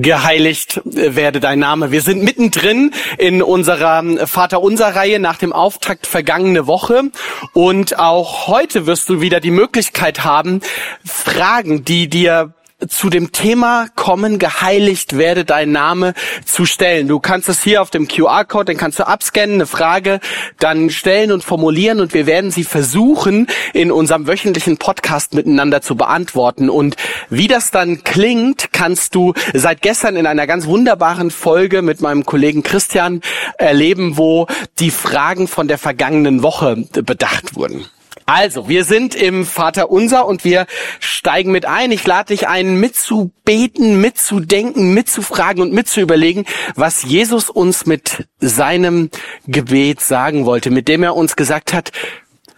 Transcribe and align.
Geheiligt 0.00 0.80
werde 0.84 1.40
dein 1.40 1.58
Name. 1.58 1.90
Wir 1.90 2.00
sind 2.00 2.22
mittendrin 2.22 2.92
in 3.18 3.42
unserer 3.42 4.26
Vater 4.26 4.62
unser 4.62 4.94
Reihe 4.94 5.20
nach 5.20 5.36
dem 5.36 5.52
Auftakt 5.52 6.06
vergangene 6.06 6.66
Woche 6.66 7.10
und 7.52 7.98
auch 7.98 8.46
heute 8.46 8.86
wirst 8.86 9.10
du 9.10 9.20
wieder 9.20 9.40
die 9.40 9.50
Möglichkeit 9.50 10.24
haben, 10.24 10.60
Fragen, 11.04 11.84
die 11.84 12.08
dir 12.08 12.54
zu 12.88 13.10
dem 13.10 13.32
Thema 13.32 13.86
kommen, 13.94 14.38
geheiligt 14.38 15.16
werde 15.16 15.44
dein 15.44 15.72
Name 15.72 16.14
zu 16.44 16.66
stellen. 16.66 17.08
Du 17.08 17.20
kannst 17.20 17.48
es 17.48 17.62
hier 17.62 17.82
auf 17.82 17.90
dem 17.90 18.08
QR-Code, 18.08 18.66
den 18.66 18.76
kannst 18.76 18.98
du 18.98 19.06
abscannen, 19.06 19.56
eine 19.56 19.66
Frage 19.66 20.20
dann 20.58 20.90
stellen 20.90 21.32
und 21.32 21.44
formulieren 21.44 22.00
und 22.00 22.14
wir 22.14 22.26
werden 22.26 22.50
sie 22.50 22.64
versuchen, 22.64 23.46
in 23.72 23.92
unserem 23.92 24.26
wöchentlichen 24.26 24.76
Podcast 24.78 25.34
miteinander 25.34 25.82
zu 25.82 25.96
beantworten. 25.96 26.70
Und 26.70 26.96
wie 27.28 27.48
das 27.48 27.70
dann 27.70 28.04
klingt, 28.04 28.72
kannst 28.72 29.14
du 29.14 29.34
seit 29.52 29.82
gestern 29.82 30.16
in 30.16 30.26
einer 30.26 30.46
ganz 30.46 30.66
wunderbaren 30.66 31.30
Folge 31.30 31.82
mit 31.82 32.00
meinem 32.00 32.24
Kollegen 32.24 32.62
Christian 32.62 33.20
erleben, 33.58 34.16
wo 34.16 34.46
die 34.78 34.90
Fragen 34.90 35.48
von 35.48 35.68
der 35.68 35.78
vergangenen 35.78 36.42
Woche 36.42 36.76
bedacht 37.04 37.56
wurden. 37.56 37.86
Also, 38.32 38.68
wir 38.68 38.84
sind 38.84 39.16
im 39.16 39.44
Vater 39.44 39.90
Unser 39.90 40.24
und 40.24 40.44
wir 40.44 40.66
steigen 41.00 41.50
mit 41.50 41.66
ein. 41.66 41.90
Ich 41.90 42.06
lade 42.06 42.28
dich 42.28 42.46
ein, 42.46 42.76
mitzubeten, 42.76 44.00
mitzudenken, 44.00 44.94
mitzufragen 44.94 45.60
und 45.60 45.72
mitzuüberlegen, 45.72 46.44
was 46.76 47.02
Jesus 47.02 47.50
uns 47.50 47.86
mit 47.86 48.28
seinem 48.38 49.10
Gebet 49.48 50.00
sagen 50.00 50.46
wollte, 50.46 50.70
mit 50.70 50.86
dem 50.86 51.02
er 51.02 51.16
uns 51.16 51.34
gesagt 51.34 51.72
hat, 51.72 51.90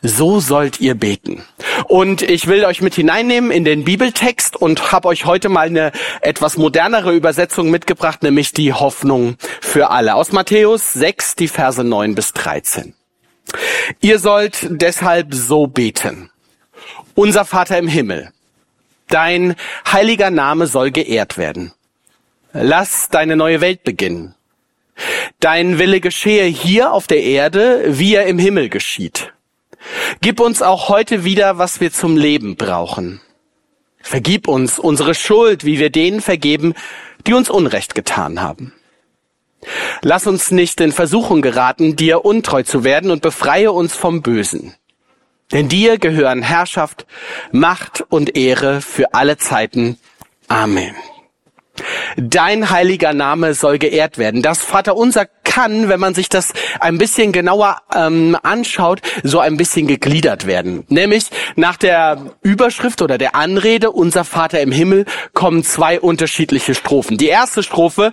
so 0.03 0.41
sollt 0.41 0.79
ihr 0.79 0.95
beten. 0.95 1.43
Und 1.89 2.21
ich 2.21 2.49
will 2.49 2.67
euch 2.67 2.83
mit 2.83 2.95
hineinnehmen 2.95 3.51
in 3.51 3.65
den 3.65 3.85
Bibeltext 3.85 4.57
und 4.57 4.93
habe 4.93 5.09
euch 5.09 5.25
heute 5.25 5.49
mal 5.49 5.69
eine 5.69 5.91
etwas 6.21 6.59
modernere 6.59 7.15
Übersetzung 7.15 7.71
mitgebracht, 7.71 8.23
nämlich 8.23 8.53
die 8.53 8.75
Hoffnung 8.75 9.37
für 9.63 9.89
alle. 9.89 10.17
Aus 10.17 10.33
Matthäus 10.33 10.93
6, 10.93 11.37
die 11.37 11.49
Verse 11.49 11.83
9 11.83 12.15
bis 12.15 12.35
13. 12.35 12.93
Ihr 14.01 14.19
sollt 14.19 14.67
deshalb 14.71 15.35
so 15.35 15.67
beten. 15.67 16.31
Unser 17.15 17.45
Vater 17.45 17.79
im 17.79 17.89
Himmel, 17.89 18.33
dein 19.09 19.55
heiliger 19.91 20.31
Name 20.31 20.67
soll 20.67 20.91
geehrt 20.91 21.37
werden. 21.37 21.73
Lass 22.53 23.09
deine 23.11 23.37
neue 23.37 23.61
Welt 23.61 23.85
beginnen. 23.85 24.35
Dein 25.41 25.79
Wille 25.79 26.01
geschehe 26.01 26.45
hier 26.45 26.93
auf 26.93 27.07
der 27.07 27.23
Erde, 27.23 27.85
wie 27.87 28.15
er 28.15 28.27
im 28.27 28.39
Himmel 28.39 28.69
geschieht. 28.69 29.33
Gib 30.21 30.39
uns 30.39 30.63
auch 30.63 30.89
heute 30.89 31.25
wieder, 31.25 31.59
was 31.59 31.81
wir 31.81 31.93
zum 31.93 32.17
Leben 32.17 32.57
brauchen. 32.57 33.21
Vergib 34.01 34.49
uns 34.49 34.79
unsere 34.79 35.15
Schuld, 35.15 35.65
wie 35.65 35.79
wir 35.79 35.91
denen 35.91 36.21
vergeben, 36.21 36.75
die 37.27 37.35
uns 37.35 37.51
Unrecht 37.51 37.95
getan 37.95 38.41
haben. 38.41 38.73
Lass 40.03 40.27
uns 40.27 40.51
nicht 40.51 40.81
in 40.81 40.93
Versuchung 40.93 41.43
geraten, 41.43 41.97
dir 41.97 42.25
untreu 42.25 42.63
zu 42.63 42.85
werden 42.85 43.11
und 43.11 43.23
befreie 43.23 43.73
uns 43.73 43.95
vom 43.95 44.23
Bösen. 44.23 44.75
Denn 45.53 45.69
dir 45.69 45.99
gehören 45.99 46.43
Herrschaft, 46.43 47.07
Macht 47.53 48.05
und 48.09 48.37
Ehre 48.37 48.81
für 48.81 49.15
alle 49.15 49.37
Zeiten. 49.37 49.99
Amen. 50.49 50.95
Dein 52.17 52.71
heiliger 52.71 53.13
Name 53.13 53.55
soll 53.55 53.79
geehrt 53.79 54.19
werden. 54.19 54.43
Das 54.43 54.61
Vater 54.61 54.97
unser 54.97 55.27
kann, 55.53 55.91
wenn 55.91 56.01
man 56.01 56.15
sich 56.15 56.31
das 56.31 56.55
ein 56.81 56.97
bisschen 56.97 57.31
genauer 57.31 57.77
ähm, 57.95 58.39
anschaut, 58.43 59.03
so 59.23 59.39
ein 59.39 59.59
bisschen 59.59 59.87
gegliedert 59.87 60.47
werden. 60.47 60.85
Nämlich 60.89 61.25
nach 61.57 61.77
der 61.77 62.19
Überschrift 62.41 63.03
oder 63.03 63.19
der 63.19 63.35
Anrede 63.35 63.91
Unser 63.91 64.25
Vater 64.25 64.61
im 64.63 64.73
Himmel 64.73 65.05
kommen 65.35 65.63
zwei 65.63 66.01
unterschiedliche 66.01 66.75
Strophen. 66.75 67.19
Die 67.19 67.29
erste 67.29 67.63
Strophe 67.63 68.13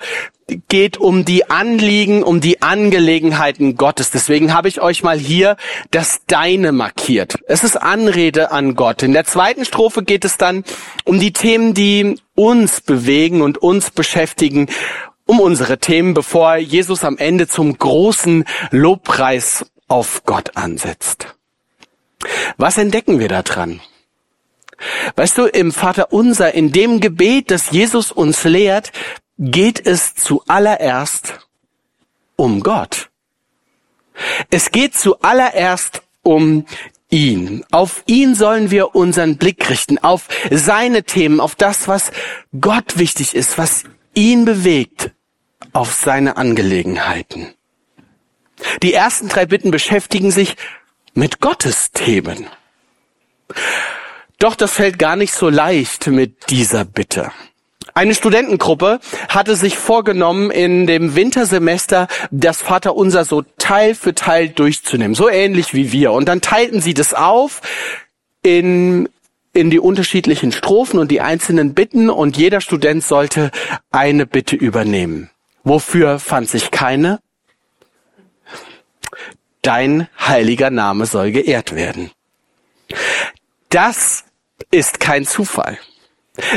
geht 0.67 0.97
um 0.97 1.23
die 1.23 1.49
Anliegen, 1.49 2.23
um 2.23 2.41
die 2.41 2.61
Angelegenheiten 2.61 3.75
Gottes. 3.75 4.11
Deswegen 4.11 4.53
habe 4.53 4.67
ich 4.67 4.81
euch 4.81 5.03
mal 5.03 5.17
hier 5.17 5.55
das 5.91 6.21
Deine 6.27 6.71
markiert. 6.71 7.39
Es 7.47 7.63
ist 7.63 7.77
Anrede 7.77 8.51
an 8.51 8.75
Gott. 8.75 9.03
In 9.03 9.13
der 9.13 9.25
zweiten 9.25 9.63
Strophe 9.63 10.03
geht 10.03 10.25
es 10.25 10.37
dann 10.37 10.63
um 11.05 11.19
die 11.19 11.31
Themen, 11.33 11.73
die 11.73 12.19
uns 12.35 12.81
bewegen 12.81 13.41
und 13.41 13.57
uns 13.59 13.91
beschäftigen, 13.91 14.67
um 15.29 15.39
unsere 15.39 15.77
Themen, 15.77 16.15
bevor 16.15 16.55
Jesus 16.55 17.03
am 17.03 17.19
Ende 17.19 17.47
zum 17.47 17.77
großen 17.77 18.45
Lobpreis 18.71 19.63
auf 19.87 20.23
Gott 20.25 20.57
ansetzt. 20.57 21.35
Was 22.57 22.79
entdecken 22.79 23.19
wir 23.19 23.27
da 23.27 23.43
dran? 23.43 23.79
Weißt 25.15 25.37
du, 25.37 25.45
im 25.45 25.71
Vater 25.71 26.11
unser, 26.13 26.55
in 26.55 26.71
dem 26.71 26.99
Gebet, 26.99 27.51
das 27.51 27.69
Jesus 27.69 28.11
uns 28.11 28.43
lehrt, 28.43 28.91
geht 29.37 29.85
es 29.85 30.15
zuallererst 30.15 31.47
um 32.35 32.61
Gott. 32.61 33.11
Es 34.49 34.71
geht 34.71 34.95
zuallererst 34.95 36.01
um 36.23 36.65
ihn. 37.11 37.63
Auf 37.69 38.01
ihn 38.07 38.33
sollen 38.33 38.71
wir 38.71 38.95
unseren 38.95 39.37
Blick 39.37 39.69
richten, 39.69 39.99
auf 39.99 40.27
seine 40.49 41.03
Themen, 41.03 41.39
auf 41.39 41.53
das, 41.53 41.87
was 41.87 42.11
Gott 42.59 42.97
wichtig 42.97 43.35
ist, 43.35 43.59
was 43.59 43.83
ihn 44.15 44.45
bewegt, 44.45 45.11
auf 45.73 45.93
seine 45.93 46.37
Angelegenheiten. 46.37 47.53
Die 48.83 48.93
ersten 48.93 49.29
drei 49.29 49.45
Bitten 49.45 49.71
beschäftigen 49.71 50.31
sich 50.31 50.55
mit 51.13 51.39
Gottes 51.39 51.91
Themen. 51.91 52.47
Doch 54.37 54.55
das 54.55 54.73
fällt 54.73 54.99
gar 54.99 55.15
nicht 55.15 55.33
so 55.33 55.49
leicht 55.49 56.07
mit 56.07 56.49
dieser 56.49 56.85
Bitte. 56.85 57.31
Eine 57.93 58.15
Studentengruppe 58.15 58.99
hatte 59.27 59.55
sich 59.55 59.77
vorgenommen, 59.77 60.51
in 60.51 60.87
dem 60.87 61.15
Wintersemester 61.15 62.07
das 62.31 62.61
Vaterunser 62.61 63.25
so 63.25 63.43
Teil 63.57 63.95
für 63.95 64.15
Teil 64.15 64.49
durchzunehmen, 64.49 65.15
so 65.15 65.27
ähnlich 65.27 65.73
wie 65.73 65.91
wir. 65.91 66.11
Und 66.11 66.29
dann 66.29 66.41
teilten 66.41 66.81
sie 66.81 66.93
das 66.93 67.13
auf 67.13 67.61
in 68.41 69.09
in 69.51 69.71
die 69.71 69.79
unterschiedlichen 69.79 70.51
Strophen 70.51 70.99
und 70.99 71.09
die 71.09 71.21
einzelnen 71.21 71.73
Bitten 71.73 72.09
und 72.09 72.37
jeder 72.37 72.61
Student 72.61 73.03
sollte 73.03 73.49
eine 73.89 74.27
Bitte 74.27 74.55
übernehmen. 74.55 75.31
Wofür 75.63 76.19
fand 76.19 76.49
sich 76.49 76.71
keine? 76.71 77.19
Dein 79.61 80.07
heiliger 80.19 80.69
Name 80.69 81.05
soll 81.05 81.31
geehrt 81.31 81.75
werden. 81.75 82.11
Das 83.69 84.23
ist 84.71 84.99
kein 84.99 85.25
Zufall. 85.25 85.77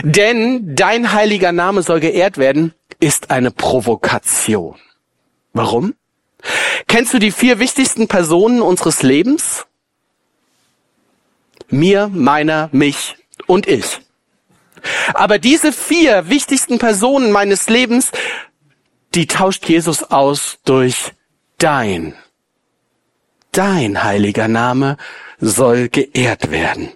Denn 0.02 0.76
dein 0.76 1.12
heiliger 1.12 1.52
Name 1.52 1.82
soll 1.82 2.00
geehrt 2.00 2.38
werden, 2.38 2.72
ist 3.00 3.30
eine 3.30 3.50
Provokation. 3.50 4.76
Warum? 5.52 5.94
Kennst 6.86 7.12
du 7.14 7.18
die 7.18 7.32
vier 7.32 7.58
wichtigsten 7.58 8.08
Personen 8.08 8.62
unseres 8.62 9.02
Lebens? 9.02 9.66
Mir, 11.68 12.08
meiner, 12.08 12.68
mich 12.72 13.16
und 13.46 13.66
ich. 13.66 14.00
Aber 15.14 15.38
diese 15.38 15.72
vier 15.72 16.28
wichtigsten 16.28 16.78
Personen 16.78 17.32
meines 17.32 17.68
Lebens, 17.68 18.10
die 19.14 19.26
tauscht 19.26 19.68
Jesus 19.68 20.04
aus 20.04 20.58
durch 20.64 21.12
dein. 21.58 22.14
Dein 23.52 24.02
heiliger 24.02 24.48
Name 24.48 24.96
soll 25.38 25.88
geehrt 25.88 26.50
werden. 26.50 26.92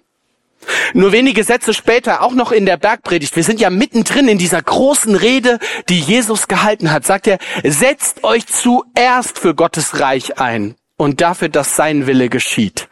Nur 0.94 1.12
wenige 1.12 1.44
Sätze 1.44 1.74
später, 1.74 2.22
auch 2.22 2.32
noch 2.32 2.50
in 2.50 2.66
der 2.66 2.76
Bergpredigt, 2.76 3.36
wir 3.36 3.44
sind 3.44 3.60
ja 3.60 3.70
mittendrin 3.70 4.28
in 4.28 4.38
dieser 4.38 4.62
großen 4.62 5.14
Rede, 5.14 5.58
die 5.88 6.00
Jesus 6.00 6.48
gehalten 6.48 6.90
hat, 6.90 7.04
sagt 7.04 7.26
er, 7.26 7.38
setzt 7.62 8.24
euch 8.24 8.46
zuerst 8.46 9.38
für 9.38 9.54
Gottes 9.54 10.00
Reich 10.00 10.38
ein 10.38 10.74
und 10.96 11.20
dafür, 11.20 11.48
dass 11.48 11.76
sein 11.76 12.06
Wille 12.06 12.28
geschieht. 12.28 12.88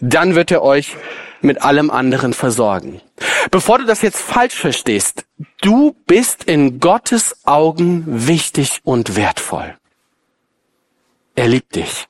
Dann 0.00 0.34
wird 0.34 0.50
er 0.50 0.62
euch 0.62 0.96
mit 1.44 1.62
allem 1.62 1.90
anderen 1.90 2.32
versorgen. 2.32 3.00
Bevor 3.50 3.78
du 3.78 3.84
das 3.84 4.02
jetzt 4.02 4.20
falsch 4.20 4.54
verstehst, 4.54 5.24
du 5.60 5.96
bist 6.06 6.44
in 6.44 6.80
Gottes 6.80 7.46
Augen 7.46 8.04
wichtig 8.06 8.80
und 8.84 9.16
wertvoll. 9.16 9.76
Er 11.34 11.48
liebt 11.48 11.76
dich. 11.76 12.08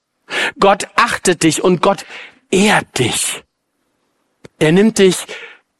Gott 0.58 0.88
achtet 0.96 1.42
dich 1.42 1.62
und 1.62 1.82
Gott 1.82 2.04
ehrt 2.50 2.98
dich. 2.98 3.44
Er 4.58 4.72
nimmt 4.72 4.98
dich 4.98 5.26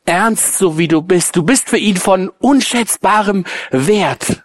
ernst, 0.05 0.59
so 0.59 0.79
wie 0.79 0.89
du 0.89 1.03
bist. 1.03 1.37
Du 1.37 1.43
bist 1.43 1.69
für 1.69 1.79
ihn 1.79 1.97
von 1.97 2.29
unschätzbarem 2.29 3.45
Wert. 3.71 4.29
Du 4.29 4.37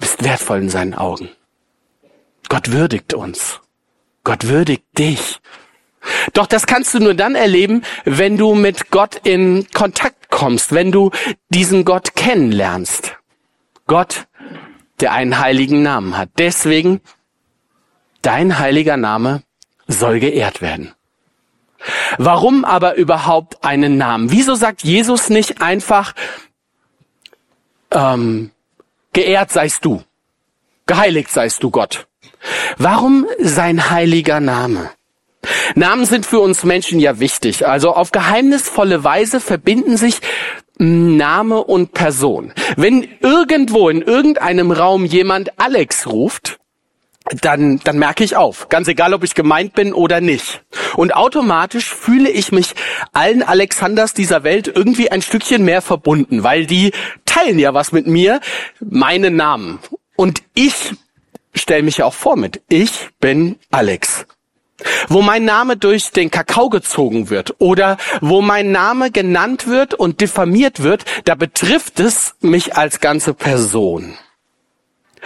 bist 0.00 0.24
wertvoll 0.24 0.62
in 0.62 0.68
seinen 0.68 0.94
Augen. 0.94 1.30
Gott 2.48 2.72
würdigt 2.72 3.14
uns. 3.14 3.60
Gott 4.24 4.48
würdigt 4.48 4.86
dich. 4.98 5.40
Doch 6.32 6.46
das 6.46 6.66
kannst 6.66 6.94
du 6.94 7.00
nur 7.00 7.14
dann 7.14 7.34
erleben, 7.34 7.82
wenn 8.04 8.36
du 8.36 8.54
mit 8.54 8.90
Gott 8.90 9.20
in 9.24 9.66
Kontakt 9.72 10.30
kommst, 10.30 10.72
wenn 10.72 10.92
du 10.92 11.10
diesen 11.48 11.84
Gott 11.84 12.14
kennenlernst. 12.14 13.16
Gott, 13.86 14.26
der 15.00 15.12
einen 15.12 15.38
heiligen 15.38 15.82
Namen 15.82 16.16
hat. 16.16 16.30
Deswegen, 16.38 17.00
dein 18.22 18.58
heiliger 18.58 18.96
Name 18.96 19.42
soll 19.86 20.20
geehrt 20.20 20.60
werden. 20.60 20.92
Warum 22.18 22.64
aber 22.64 22.96
überhaupt 22.96 23.64
einen 23.64 23.96
Namen? 23.96 24.30
Wieso 24.30 24.54
sagt 24.54 24.82
Jesus 24.82 25.28
nicht 25.28 25.62
einfach, 25.62 26.14
ähm, 27.90 28.50
geehrt 29.12 29.50
seist 29.52 29.84
du, 29.84 30.02
geheiligt 30.86 31.30
seist 31.30 31.62
du 31.62 31.70
Gott. 31.70 32.08
Warum 32.76 33.26
sein 33.38 33.90
heiliger 33.90 34.40
Name? 34.40 34.90
Namen 35.74 36.04
sind 36.04 36.26
für 36.26 36.40
uns 36.40 36.64
Menschen 36.64 37.00
ja 37.00 37.20
wichtig. 37.20 37.66
Also 37.66 37.92
auf 37.92 38.12
geheimnisvolle 38.12 39.04
Weise 39.04 39.40
verbinden 39.40 39.96
sich 39.96 40.20
Name 40.78 41.62
und 41.62 41.92
Person. 41.92 42.52
Wenn 42.76 43.08
irgendwo 43.20 43.88
in 43.88 44.02
irgendeinem 44.02 44.70
Raum 44.70 45.04
jemand 45.04 45.58
Alex 45.58 46.06
ruft, 46.06 46.58
dann, 47.40 47.80
dann 47.82 47.98
merke 47.98 48.24
ich 48.24 48.36
auf. 48.36 48.68
Ganz 48.68 48.88
egal, 48.88 49.14
ob 49.14 49.24
ich 49.24 49.34
gemeint 49.34 49.74
bin 49.74 49.92
oder 49.92 50.20
nicht. 50.20 50.62
Und 50.96 51.14
automatisch 51.14 51.92
fühle 51.92 52.30
ich 52.30 52.52
mich 52.52 52.74
allen 53.12 53.42
Alexanders 53.42 54.14
dieser 54.14 54.44
Welt 54.44 54.70
irgendwie 54.72 55.10
ein 55.10 55.22
Stückchen 55.22 55.64
mehr 55.64 55.82
verbunden, 55.82 56.42
weil 56.42 56.66
die 56.66 56.92
teilen 57.24 57.58
ja 57.58 57.74
was 57.74 57.92
mit 57.92 58.06
mir, 58.06 58.40
meinen 58.80 59.36
Namen. 59.36 59.78
Und 60.14 60.42
ich 60.54 60.92
stelle 61.54 61.82
mich 61.82 61.98
ja 61.98 62.04
auch 62.04 62.14
vor 62.14 62.36
mit. 62.36 62.62
Ich 62.68 63.08
bin 63.20 63.56
Alex. 63.70 64.26
Wo 65.08 65.22
mein 65.22 65.44
Name 65.44 65.76
durch 65.76 66.10
den 66.10 66.30
Kakao 66.30 66.68
gezogen 66.68 67.30
wird 67.30 67.54
oder 67.58 67.96
wo 68.20 68.42
mein 68.42 68.72
Name 68.72 69.10
genannt 69.10 69.66
wird 69.66 69.94
und 69.94 70.20
diffamiert 70.20 70.82
wird, 70.82 71.04
da 71.24 71.34
betrifft 71.34 72.00
es 72.00 72.34
mich 72.40 72.76
als 72.76 73.00
ganze 73.00 73.34
Person. 73.34 74.16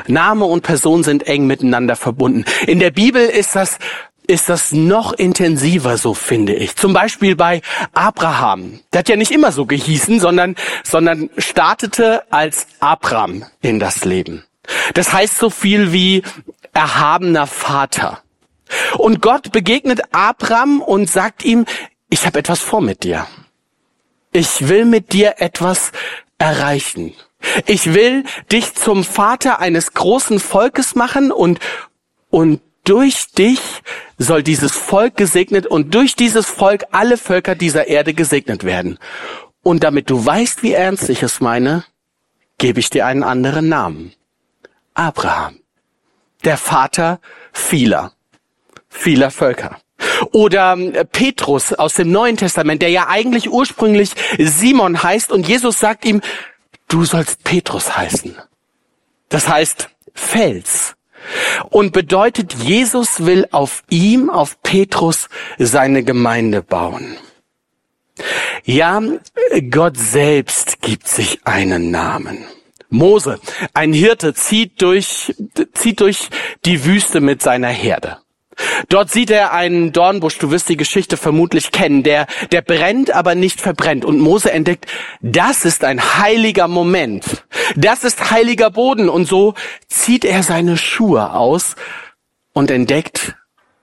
Name 0.07 0.45
und 0.45 0.63
Person 0.63 1.03
sind 1.03 1.27
eng 1.27 1.47
miteinander 1.47 1.97
verbunden. 1.97 2.45
In 2.67 2.79
der 2.79 2.91
Bibel 2.91 3.27
ist 3.27 3.57
das 3.57 3.79
ist 4.27 4.49
das 4.49 4.71
noch 4.71 5.13
intensiver, 5.13 5.99
so 5.99 6.15
finde 6.15 6.55
ich. 6.55 6.77
Zum 6.77 6.93
Beispiel 6.93 7.35
bei 7.35 7.63
Abraham. 7.95 8.79
Der 8.93 9.01
hat 9.01 9.09
ja 9.09 9.17
nicht 9.17 9.33
immer 9.33 9.51
so 9.51 9.67
gehießen, 9.67 10.21
sondern, 10.21 10.55
sondern 10.85 11.31
startete 11.37 12.23
als 12.31 12.69
Abraham 12.79 13.45
in 13.61 13.81
das 13.81 14.05
Leben. 14.05 14.45
Das 14.95 15.13
heißt 15.13 15.37
so 15.37 15.51
viel 15.51 15.93
wie 15.93 16.23
erhabener 16.73 17.49
Vater. 17.49 18.23
Und 18.99 19.23
Gott 19.23 19.53
begegnet 19.53 20.01
Abraham 20.13 20.81
und 20.83 21.11
sagt 21.11 21.45
ihm, 21.45 21.65
ich 22.09 22.27
habe 22.27 22.39
etwas 22.39 22.61
vor 22.61 22.81
mit 22.81 23.03
dir. 23.05 23.27
Ich 24.33 24.69
will 24.69 24.85
mit 24.85 25.13
dir 25.13 25.35
etwas 25.39 25.93
erreichen. 26.39 27.15
Ich 27.67 27.95
will 27.95 28.25
dich 28.53 28.75
zum 28.75 29.05
Vater 29.05 29.61
eines 29.61 29.93
großen 29.95 30.41
Volkes 30.41 30.95
machen 30.95 31.33
und, 31.33 31.59
und 32.29 32.61
durch 32.85 33.33
dich 33.33 33.61
soll 34.19 34.43
dieses 34.43 34.73
Volk 34.73 35.17
gesegnet 35.17 35.67
und 35.67 35.95
durch 35.95 36.17
dieses 36.17 36.47
Volk 36.47 36.85
alle 36.93 37.17
Völker 37.17 37.55
dieser 37.55 37.89
Erde 37.89 38.15
gesegnet 38.15 38.65
werden. 38.65 38.99
Und 39.63 39.85
damit 39.85 40.11
du 40.11 40.25
weißt, 40.25 40.63
wie 40.63 40.73
ernst 40.73 41.09
ich 41.09 41.23
es 41.23 41.41
meine, 41.41 41.85
gebe 42.59 42.81
ich 42.81 42.91
dir 42.91 43.07
einen 43.07 43.23
anderen 43.23 43.69
Namen. 43.69 44.13
Abraham. 44.95 45.61
Der 46.45 46.57
Vater 46.57 47.21
vieler, 47.53 48.13
vieler 48.91 49.31
Völker. 49.31 49.79
Oder 50.33 50.77
äh, 50.77 51.05
Petrus 51.05 51.73
aus 51.73 51.95
dem 51.95 52.11
Neuen 52.11 52.37
Testament, 52.37 52.83
der 52.83 52.91
ja 52.91 53.09
eigentlich 53.09 53.51
ursprünglich 53.51 54.11
Simon 54.39 55.03
heißt 55.03 55.33
und 55.33 55.49
Jesus 55.49 55.79
sagt 55.79 56.05
ihm, 56.05 56.21
du 56.89 57.05
sollst 57.05 57.45
Petrus 57.45 57.97
heißen. 57.97 58.37
Das 59.29 59.49
heißt 59.49 59.89
Fels. 60.15 60.97
Und 61.69 61.93
bedeutet, 61.93 62.55
Jesus 62.55 63.25
will 63.25 63.47
auf 63.53 63.85
ihm, 63.91 64.31
auf 64.31 64.63
Petrus, 64.63 65.29
seine 65.59 66.03
Gemeinde 66.03 66.63
bauen. 66.63 67.17
Ja, 68.65 69.01
Gott 69.71 69.97
selbst 69.97 70.81
gibt 70.83 71.09
sich 71.09 71.41
einen 71.45 71.91
Namen. 71.91 72.45
Mose, 72.89 73.39
ein 73.73 73.93
Hirte, 73.93 74.35
zieht 74.35 74.83
durch, 74.83 75.35
zieht 75.75 76.01
durch 76.01 76.29
die 76.65 76.85
Wüste 76.85 77.21
mit 77.21 77.41
seiner 77.41 77.69
Herde. 77.69 78.19
Dort 78.89 79.11
sieht 79.11 79.31
er 79.31 79.53
einen 79.53 79.93
Dornbusch, 79.93 80.39
du 80.39 80.51
wirst 80.51 80.69
die 80.69 80.77
Geschichte 80.77 81.17
vermutlich 81.17 81.73
kennen, 81.73 82.03
der, 82.03 82.27
der 82.53 82.63
brennt, 82.63 83.11
aber 83.11 83.35
nicht 83.35 83.61
verbrennt. 83.61 84.05
Und 84.05 84.19
Mose 84.19 84.53
entdeckt, 84.53 84.87
das 85.21 85.65
ist 85.65 85.85
ein 85.85 86.19
heiliger 86.19 86.69
Moment. 86.69 87.45
Das 87.77 88.05
ist 88.05 88.31
heiliger 88.31 88.71
Boden. 88.71 89.09
Und 89.09 89.27
so 89.27 89.55
zieht 89.89 90.25
er 90.25 90.43
seine 90.43 90.77
Schuhe 90.77 91.33
aus 91.33 91.77
und 92.53 92.71
entdeckt, 92.71 93.35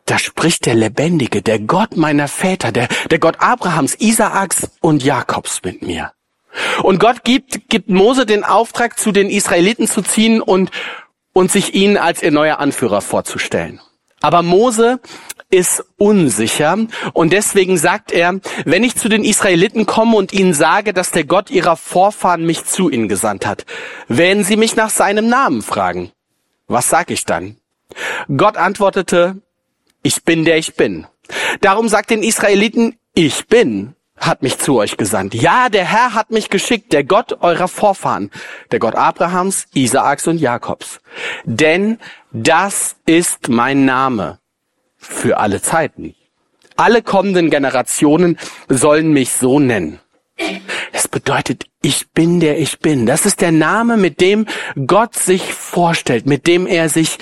da 0.06 0.18
spricht 0.18 0.65
der 0.65 0.75
Lebendige, 0.75 1.41
der 1.41 1.59
Gott 1.59 1.97
meiner 1.97 2.29
Väter, 2.29 2.71
der, 2.71 2.88
der 3.12 3.19
Gott 3.19 3.38
Abrahams, 3.39 3.95
Isaaks 3.95 4.69
und 4.79 5.03
Jakobs 5.03 5.62
mit 5.63 5.81
mir. 5.81 6.13
Und 6.81 7.00
Gott 7.00 7.24
gibt, 7.24 7.69
gibt 7.69 7.89
Mose 7.89 8.25
den 8.25 8.44
Auftrag, 8.44 8.97
zu 8.97 9.12
den 9.12 9.29
Israeliten 9.29 9.88
zu 9.88 10.01
ziehen 10.01 10.41
und, 10.41 10.71
und 11.33 11.51
sich 11.51 11.74
ihnen 11.74 11.97
als 11.97 12.24
ihr 12.24 12.31
neuer 12.31 12.59
Anführer 12.59 13.01
vorzustellen. 13.01 13.81
Aber 14.21 14.41
Mose 14.41 14.99
ist 15.49 15.83
unsicher 15.97 16.77
und 17.13 17.31
deswegen 17.31 17.77
sagt 17.77 18.11
er, 18.11 18.39
wenn 18.65 18.83
ich 18.83 18.95
zu 18.95 19.07
den 19.07 19.23
Israeliten 19.23 19.85
komme 19.85 20.17
und 20.17 20.33
ihnen 20.33 20.53
sage, 20.53 20.93
dass 20.93 21.11
der 21.11 21.23
Gott 21.23 21.49
ihrer 21.49 21.77
Vorfahren 21.77 22.45
mich 22.45 22.65
zu 22.65 22.89
ihnen 22.89 23.07
gesandt 23.07 23.45
hat, 23.45 23.65
werden 24.07 24.43
sie 24.43 24.57
mich 24.57 24.75
nach 24.75 24.89
seinem 24.89 25.29
Namen 25.29 25.61
fragen. 25.61 26.11
Was 26.67 26.89
sag 26.89 27.11
ich 27.11 27.23
dann? 27.23 27.57
Gott 28.35 28.57
antwortete, 28.57 29.41
ich 30.03 30.23
bin 30.23 30.43
der 30.43 30.57
ich 30.57 30.75
bin. 30.75 31.07
Darum 31.61 31.87
sagt 31.87 32.09
den 32.09 32.23
Israeliten, 32.23 32.97
ich 33.13 33.47
bin, 33.47 33.95
hat 34.17 34.41
mich 34.41 34.57
zu 34.57 34.77
euch 34.77 34.97
gesandt. 34.97 35.33
Ja, 35.33 35.69
der 35.69 35.85
Herr 35.85 36.13
hat 36.13 36.31
mich 36.31 36.49
geschickt, 36.49 36.91
der 36.93 37.03
Gott 37.03 37.41
eurer 37.41 37.67
Vorfahren, 37.67 38.31
der 38.71 38.79
Gott 38.79 38.95
Abrahams, 38.95 39.67
Isaaks 39.73 40.27
und 40.27 40.39
Jakobs. 40.39 40.99
Denn 41.45 41.99
das 42.31 42.95
ist 43.05 43.49
mein 43.49 43.85
Name 43.85 44.39
für 44.97 45.37
alle 45.37 45.61
Zeiten. 45.61 46.15
Alle 46.75 47.01
kommenden 47.01 47.49
Generationen 47.49 48.37
sollen 48.69 49.11
mich 49.11 49.31
so 49.31 49.59
nennen. 49.59 49.99
Es 50.91 51.07
bedeutet, 51.07 51.65
ich 51.81 52.09
bin 52.11 52.39
der 52.39 52.59
ich 52.59 52.79
bin. 52.79 53.05
Das 53.05 53.25
ist 53.25 53.41
der 53.41 53.51
Name, 53.51 53.97
mit 53.97 54.21
dem 54.21 54.45
Gott 54.85 55.15
sich 55.15 55.53
vorstellt, 55.53 56.27
mit 56.27 56.45
dem 56.45 56.67
er 56.67 56.89
sich 56.89 57.17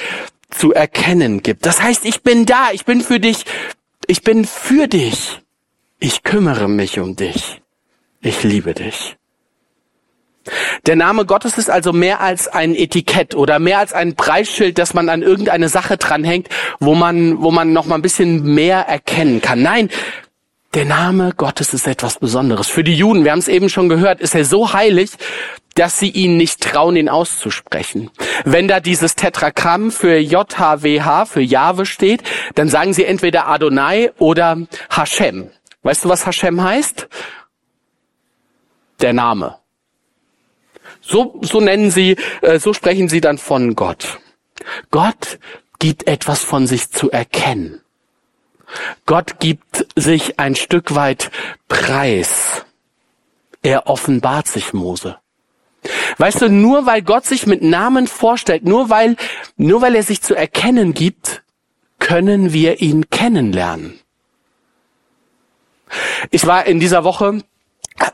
zu 0.49 0.73
erkennen 0.73 1.41
gibt. 1.41 1.65
Das 1.65 1.81
heißt, 1.81 2.05
ich 2.05 2.21
bin 2.23 2.45
da, 2.45 2.69
ich 2.73 2.85
bin 2.85 3.01
für 3.01 3.19
dich, 3.19 3.45
ich 4.07 4.21
bin 4.21 4.45
für 4.45 4.87
dich. 4.87 5.41
Ich 5.99 6.23
kümmere 6.23 6.67
mich 6.67 6.99
um 6.99 7.15
dich. 7.15 7.61
Ich 8.21 8.43
liebe 8.43 8.73
dich. 8.73 9.17
Der 10.85 10.95
Name 10.95 11.25
Gottes 11.25 11.57
ist 11.57 11.69
also 11.69 11.91
mehr 11.93 12.21
als 12.21 12.47
ein 12.47 12.75
Etikett 12.75 13.33
oder 13.33 13.57
mehr 13.57 13.79
als 13.79 13.93
ein 13.93 14.15
Preisschild, 14.15 14.77
das 14.77 14.93
man 14.93 15.09
an 15.09 15.23
irgendeine 15.23 15.69
Sache 15.69 15.97
dranhängt, 15.97 16.49
wo 16.79 16.93
man, 16.93 17.41
wo 17.41 17.49
man 17.49 17.73
noch 17.73 17.85
mal 17.85 17.95
ein 17.95 18.03
bisschen 18.03 18.53
mehr 18.53 18.81
erkennen 18.81 19.41
kann. 19.41 19.63
Nein, 19.63 19.89
der 20.75 20.85
Name 20.85 21.31
Gottes 21.35 21.73
ist 21.73 21.87
etwas 21.87 22.19
Besonderes. 22.19 22.67
Für 22.67 22.83
die 22.83 22.93
Juden, 22.93 23.23
wir 23.23 23.31
haben 23.31 23.39
es 23.39 23.47
eben 23.47 23.69
schon 23.69 23.89
gehört, 23.89 24.21
ist 24.21 24.35
er 24.35 24.45
so 24.45 24.73
heilig, 24.73 25.11
dass 25.73 25.97
sie 25.97 26.09
ihn 26.09 26.37
nicht 26.37 26.61
trauen, 26.61 26.95
ihn 26.95 27.09
auszusprechen. 27.09 28.11
Wenn 28.43 28.67
da 28.67 28.79
dieses 28.79 29.15
Tetragramm 29.15 29.89
für 29.89 30.17
JHWH, 30.17 31.25
für 31.25 31.41
Jahwe 31.41 31.85
steht, 31.85 32.23
dann 32.55 32.69
sagen 32.69 32.93
sie 32.93 33.05
entweder 33.05 33.47
Adonai 33.47 34.11
oder 34.19 34.57
Hashem. 34.89 35.49
Weißt 35.85 36.03
du, 36.03 36.09
was 36.09 36.25
Hashem 36.25 36.63
heißt? 36.63 37.07
Der 39.01 39.13
Name. 39.13 39.59
So, 40.99 41.39
so 41.43 41.61
nennen 41.61 41.91
sie, 41.91 42.17
äh, 42.41 42.57
so 42.57 42.73
sprechen 42.73 43.07
sie 43.07 43.21
dann 43.21 43.37
von 43.37 43.75
Gott. 43.75 44.19
Gott 44.89 45.37
gibt 45.77 46.07
etwas 46.07 46.43
von 46.43 46.65
sich 46.65 46.89
zu 46.89 47.11
erkennen. 47.11 47.81
Gott 49.05 49.39
gibt 49.39 49.85
sich 49.95 50.39
ein 50.39 50.55
Stück 50.55 50.95
weit 50.95 51.29
preis. 51.67 52.65
Er 53.61 53.85
offenbart 53.85 54.47
sich 54.47 54.73
Mose. 54.73 55.19
Weißt 56.17 56.41
du, 56.41 56.49
nur 56.49 56.87
weil 56.87 57.03
Gott 57.03 57.25
sich 57.25 57.45
mit 57.45 57.61
Namen 57.61 58.07
vorstellt, 58.07 58.63
nur 58.63 58.89
weil, 58.89 59.17
nur 59.55 59.83
weil 59.83 59.93
er 59.93 60.01
sich 60.01 60.23
zu 60.23 60.33
erkennen 60.33 60.95
gibt, 60.95 61.43
können 61.99 62.53
wir 62.53 62.81
ihn 62.81 63.07
kennenlernen. 63.11 63.99
Ich 66.31 66.45
war 66.45 66.65
in 66.65 66.79
dieser 66.79 67.03
Woche 67.03 67.41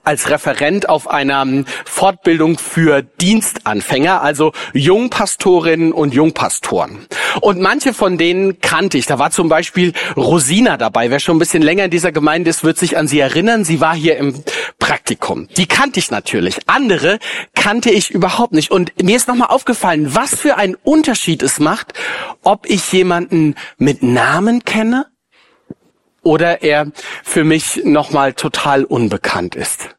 als 0.04 0.30
Referent 0.30 0.90
auf 0.90 1.10
einer 1.10 1.46
Fortbildung 1.86 2.58
für 2.58 3.02
Dienstanfänger, 3.02 4.22
also 4.22 4.52
Jungpastorinnen 4.74 5.92
und 5.92 6.14
Jungpastoren. 6.14 7.08
Und 7.40 7.60
manche 7.60 7.94
von 7.94 8.18
denen 8.18 8.62
kannte 8.62 8.98
ich. 8.98 9.06
Da 9.06 9.18
war 9.18 9.32
zum 9.32 9.50
Beispiel 9.50 9.94
Rosina 10.16 10.78
dabei. 10.78 11.10
Wer 11.10 11.20
schon 11.20 11.38
ein 11.38 11.40
bisschen 11.40 11.64
länger 11.64 11.86
in 11.86 11.92
dieser 11.92 12.12
Gemeinde 12.12 12.50
ist, 12.50 12.64
wird 12.64 12.78
sich 12.78 12.98
an 12.98 13.08
sie 13.08 13.20
erinnern. 13.20 13.64
Sie 13.64 13.82
war 13.82 13.96
hier 13.96 14.18
im 14.18 14.44
Praktikum. 14.80 15.48
Die 15.58 15.68
kannte 15.68 16.00
ich 16.00 16.12
natürlich. 16.12 16.58
Andere 16.68 17.20
kannte 17.56 17.90
ich 17.90 18.12
überhaupt 18.12 18.54
nicht. 18.54 18.72
Und 18.72 18.92
mir 19.02 19.16
ist 19.16 19.28
nochmal 19.28 19.50
aufgefallen, 19.50 20.14
was 20.14 20.36
für 20.36 20.58
ein 20.58 20.76
Unterschied 20.84 21.42
es 21.42 21.60
macht, 21.60 21.94
ob 22.44 22.70
ich 22.70 22.92
jemanden 22.92 23.56
mit 23.78 24.04
Namen 24.04 24.64
kenne 24.64 25.11
oder 26.24 26.62
er 26.62 26.92
für 27.24 27.44
mich 27.44 27.82
nochmal 27.84 28.34
total 28.34 28.84
unbekannt 28.84 29.56
ist. 29.56 29.90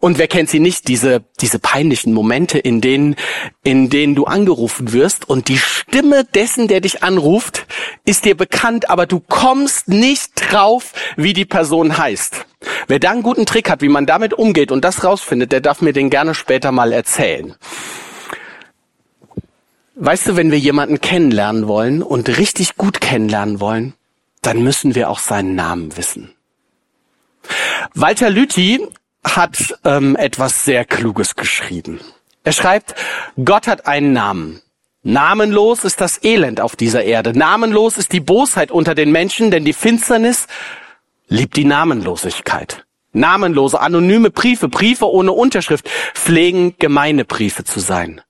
Und 0.00 0.18
wer 0.18 0.28
kennt 0.28 0.48
sie 0.48 0.60
nicht, 0.60 0.88
diese, 0.88 1.24
diese 1.40 1.58
peinlichen 1.58 2.12
Momente, 2.12 2.58
in 2.58 2.80
denen, 2.80 3.16
in 3.62 3.90
denen 3.90 4.14
du 4.14 4.24
angerufen 4.24 4.92
wirst 4.92 5.28
und 5.28 5.48
die 5.48 5.58
Stimme 5.58 6.24
dessen, 6.24 6.68
der 6.68 6.80
dich 6.80 7.02
anruft, 7.02 7.66
ist 8.04 8.24
dir 8.24 8.36
bekannt, 8.36 8.88
aber 8.88 9.06
du 9.06 9.20
kommst 9.20 9.88
nicht 9.88 10.32
drauf, 10.36 10.92
wie 11.16 11.32
die 11.32 11.44
Person 11.44 11.98
heißt. 11.98 12.46
Wer 12.86 12.98
da 12.98 13.10
einen 13.10 13.22
guten 13.22 13.46
Trick 13.46 13.68
hat, 13.68 13.82
wie 13.82 13.88
man 13.88 14.06
damit 14.06 14.34
umgeht 14.34 14.72
und 14.72 14.84
das 14.84 15.04
rausfindet, 15.04 15.52
der 15.52 15.60
darf 15.60 15.82
mir 15.82 15.92
den 15.92 16.10
gerne 16.10 16.34
später 16.34 16.72
mal 16.72 16.92
erzählen. 16.92 17.54
Weißt 19.98 20.28
du, 20.28 20.36
wenn 20.36 20.50
wir 20.50 20.58
jemanden 20.58 21.00
kennenlernen 21.00 21.68
wollen 21.68 22.02
und 22.02 22.28
richtig 22.28 22.76
gut 22.76 23.00
kennenlernen 23.00 23.60
wollen, 23.60 23.94
dann 24.42 24.62
müssen 24.62 24.94
wir 24.94 25.08
auch 25.08 25.18
seinen 25.18 25.54
Namen 25.54 25.96
wissen. 25.96 26.32
Walter 27.94 28.28
Lüthi 28.28 28.86
hat 29.24 29.78
ähm, 29.84 30.14
etwas 30.14 30.66
sehr 30.66 30.84
Kluges 30.84 31.34
geschrieben. 31.34 31.98
Er 32.44 32.52
schreibt, 32.52 32.94
Gott 33.42 33.66
hat 33.66 33.86
einen 33.86 34.12
Namen. 34.12 34.60
Namenlos 35.02 35.84
ist 35.84 36.02
das 36.02 36.22
Elend 36.22 36.60
auf 36.60 36.76
dieser 36.76 37.04
Erde. 37.04 37.36
Namenlos 37.36 37.96
ist 37.96 38.12
die 38.12 38.20
Bosheit 38.20 38.70
unter 38.70 38.94
den 38.94 39.10
Menschen, 39.10 39.50
denn 39.50 39.64
die 39.64 39.72
Finsternis 39.72 40.46
liebt 41.26 41.56
die 41.56 41.64
Namenlosigkeit. 41.64 42.84
Namenlose, 43.12 43.80
anonyme 43.80 44.30
Briefe, 44.30 44.68
Briefe 44.68 45.10
ohne 45.10 45.32
Unterschrift 45.32 45.88
pflegen 46.12 46.74
gemeine 46.78 47.24
Briefe 47.24 47.64
zu 47.64 47.80
sein. 47.80 48.20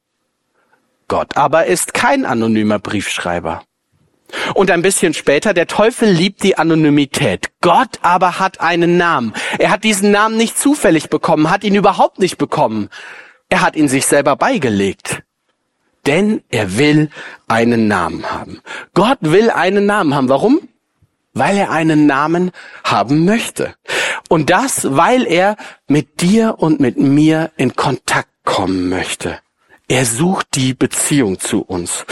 Gott 1.09 1.37
aber 1.37 1.67
ist 1.67 1.95
kein 1.95 2.25
anonymer 2.25 2.79
Briefschreiber. 2.79 3.63
Und 4.55 4.71
ein 4.71 4.83
bisschen 4.83 5.15
später, 5.15 5.55
der 5.55 5.67
Teufel 5.67 6.11
liebt 6.11 6.43
die 6.43 6.59
Anonymität. 6.59 7.53
Gott 7.61 7.99
aber 8.03 8.39
hat 8.39 8.61
einen 8.61 8.97
Namen. 8.97 9.33
Er 9.59 9.71
hat 9.71 9.85
diesen 9.85 10.11
Namen 10.11 10.37
nicht 10.37 10.59
zufällig 10.59 11.11
bekommen, 11.11 11.51
hat 11.51 11.65
ihn 11.65 11.75
überhaupt 11.75 12.19
nicht 12.19 12.37
bekommen. 12.37 12.89
Er 13.49 13.61
hat 13.61 13.77
ihn 13.77 13.89
sich 13.89 14.07
selber 14.07 14.37
beigelegt. 14.37 15.23
Denn 16.07 16.43
er 16.51 16.79
will 16.79 17.11
einen 17.49 17.89
Namen 17.89 18.31
haben. 18.31 18.61
Gott 18.95 19.19
will 19.21 19.51
einen 19.51 19.87
Namen 19.87 20.15
haben. 20.15 20.29
Warum? 20.29 20.69
Weil 21.33 21.57
er 21.57 21.71
einen 21.71 22.07
Namen 22.07 22.51
haben 22.85 23.25
möchte. 23.25 23.75
Und 24.29 24.51
das, 24.51 24.97
weil 24.97 25.27
er 25.27 25.57
mit 25.87 26.21
dir 26.21 26.57
und 26.59 26.81
mit 26.81 26.97
mir 26.97 27.51
in 27.57 27.75
Kontakt 27.77 28.29
kommen 28.45 28.89
möchte. 28.89 29.39
Er 29.88 30.05
sucht 30.05 30.49
die 30.55 30.75
Beziehung 30.75 31.38
zu 31.38 31.62
uns. 31.62 32.05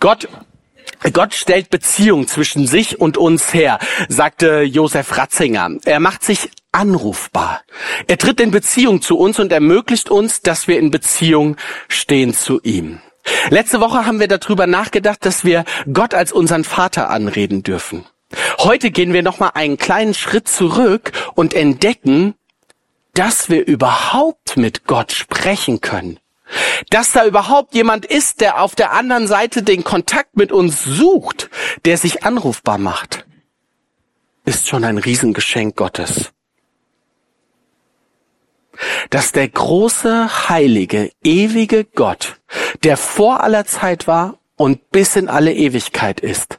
Gott 0.00 0.28
Gott 1.12 1.32
stellt 1.32 1.70
Beziehung 1.70 2.26
zwischen 2.26 2.66
sich 2.66 3.00
und 3.00 3.16
uns 3.16 3.54
her, 3.54 3.78
sagte 4.08 4.62
Josef 4.62 5.16
Ratzinger. 5.16 5.70
Er 5.84 6.00
macht 6.00 6.24
sich 6.24 6.50
anrufbar. 6.72 7.62
Er 8.06 8.18
tritt 8.18 8.40
in 8.40 8.50
Beziehung 8.50 9.00
zu 9.00 9.16
uns 9.16 9.38
und 9.38 9.50
ermöglicht 9.50 10.10
uns, 10.10 10.42
dass 10.42 10.68
wir 10.68 10.78
in 10.78 10.90
Beziehung 10.90 11.56
stehen 11.88 12.34
zu 12.34 12.60
ihm. 12.62 13.00
Letzte 13.48 13.80
Woche 13.80 14.04
haben 14.04 14.20
wir 14.20 14.28
darüber 14.28 14.66
nachgedacht, 14.66 15.24
dass 15.24 15.44
wir 15.44 15.64
Gott 15.90 16.12
als 16.14 16.32
unseren 16.32 16.64
Vater 16.64 17.10
anreden 17.10 17.62
dürfen. 17.62 18.04
Heute 18.58 18.90
gehen 18.90 19.12
wir 19.12 19.22
nochmal 19.22 19.52
einen 19.54 19.78
kleinen 19.78 20.14
Schritt 20.14 20.48
zurück 20.48 21.12
und 21.34 21.54
entdecken, 21.54 22.34
dass 23.14 23.48
wir 23.48 23.66
überhaupt 23.66 24.56
mit 24.56 24.86
Gott 24.86 25.12
sprechen 25.12 25.80
können. 25.80 26.18
Dass 26.90 27.12
da 27.12 27.24
überhaupt 27.24 27.74
jemand 27.74 28.06
ist, 28.06 28.40
der 28.40 28.60
auf 28.60 28.74
der 28.74 28.92
anderen 28.92 29.26
Seite 29.26 29.62
den 29.62 29.84
Kontakt 29.84 30.36
mit 30.36 30.52
uns 30.52 30.84
sucht, 30.84 31.50
der 31.84 31.96
sich 31.96 32.24
anrufbar 32.24 32.78
macht, 32.78 33.26
ist 34.44 34.68
schon 34.68 34.84
ein 34.84 34.98
Riesengeschenk 34.98 35.76
Gottes. 35.76 36.32
Dass 39.10 39.32
der 39.32 39.48
große, 39.48 40.48
heilige, 40.48 41.12
ewige 41.22 41.84
Gott, 41.84 42.40
der 42.82 42.96
vor 42.96 43.42
aller 43.42 43.66
Zeit 43.66 44.06
war 44.06 44.38
und 44.56 44.90
bis 44.90 45.16
in 45.16 45.28
alle 45.28 45.52
Ewigkeit 45.52 46.20
ist, 46.20 46.58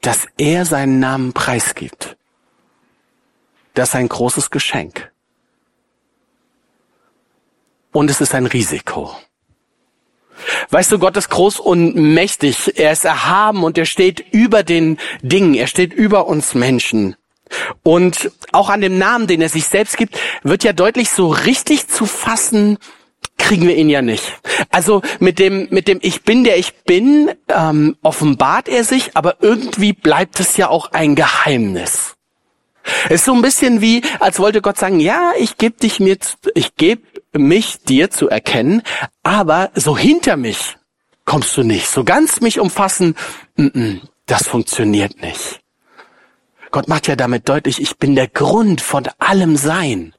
dass 0.00 0.26
er 0.36 0.64
seinen 0.64 1.00
Namen 1.00 1.32
preisgibt. 1.32 2.16
Das 3.74 3.90
ist 3.90 3.94
ein 3.96 4.08
großes 4.08 4.50
Geschenk 4.50 5.10
und 7.92 8.10
es 8.10 8.20
ist 8.20 8.34
ein 8.34 8.46
Risiko. 8.46 9.14
Weißt 10.70 10.92
du, 10.92 10.98
Gott 10.98 11.16
ist 11.16 11.30
groß 11.30 11.60
und 11.60 11.96
mächtig. 11.96 12.78
Er 12.78 12.92
ist 12.92 13.04
erhaben 13.04 13.64
und 13.64 13.76
er 13.76 13.86
steht 13.86 14.24
über 14.30 14.62
den 14.62 14.98
Dingen. 15.22 15.54
Er 15.54 15.66
steht 15.66 15.92
über 15.92 16.26
uns 16.26 16.54
Menschen. 16.54 17.16
Und 17.82 18.30
auch 18.52 18.68
an 18.68 18.80
dem 18.80 18.98
Namen, 18.98 19.26
den 19.26 19.40
er 19.40 19.48
sich 19.48 19.66
selbst 19.66 19.96
gibt, 19.96 20.18
wird 20.42 20.64
ja 20.64 20.72
deutlich 20.72 21.10
so 21.10 21.28
richtig 21.28 21.88
zu 21.88 22.06
fassen, 22.06 22.78
kriegen 23.38 23.66
wir 23.66 23.76
ihn 23.76 23.88
ja 23.88 24.02
nicht. 24.02 24.24
Also 24.70 25.00
mit 25.18 25.38
dem, 25.38 25.68
mit 25.70 25.88
dem 25.88 25.98
Ich 26.02 26.22
bin, 26.22 26.44
der 26.44 26.58
ich 26.58 26.74
bin, 26.84 27.30
ähm, 27.48 27.96
offenbart 28.02 28.68
er 28.68 28.84
sich, 28.84 29.16
aber 29.16 29.36
irgendwie 29.40 29.92
bleibt 29.92 30.40
es 30.40 30.56
ja 30.56 30.68
auch 30.68 30.92
ein 30.92 31.14
Geheimnis. 31.14 32.16
Es 33.06 33.16
ist 33.16 33.24
so 33.26 33.34
ein 33.34 33.42
bisschen 33.42 33.80
wie, 33.80 34.02
als 34.18 34.38
wollte 34.38 34.60
Gott 34.60 34.78
sagen, 34.78 35.00
ja, 35.00 35.32
ich 35.38 35.56
gebe 35.56 35.78
dich 35.78 36.00
mir, 36.00 36.16
ich 36.54 36.74
gebe 36.76 37.02
mich 37.32 37.78
dir 37.80 38.10
zu 38.10 38.28
erkennen, 38.28 38.82
aber 39.22 39.70
so 39.74 39.96
hinter 39.96 40.36
mich 40.36 40.76
kommst 41.24 41.56
du 41.56 41.62
nicht. 41.62 41.88
So 41.88 42.04
ganz 42.04 42.40
mich 42.40 42.58
umfassen, 42.58 43.14
das 44.26 44.48
funktioniert 44.48 45.20
nicht. 45.20 45.60
Gott 46.70 46.88
macht 46.88 47.06
ja 47.08 47.16
damit 47.16 47.48
deutlich, 47.48 47.80
ich 47.80 47.98
bin 47.98 48.14
der 48.14 48.28
Grund 48.28 48.80
von 48.80 49.08
allem 49.18 49.56
Sein. 49.56 50.14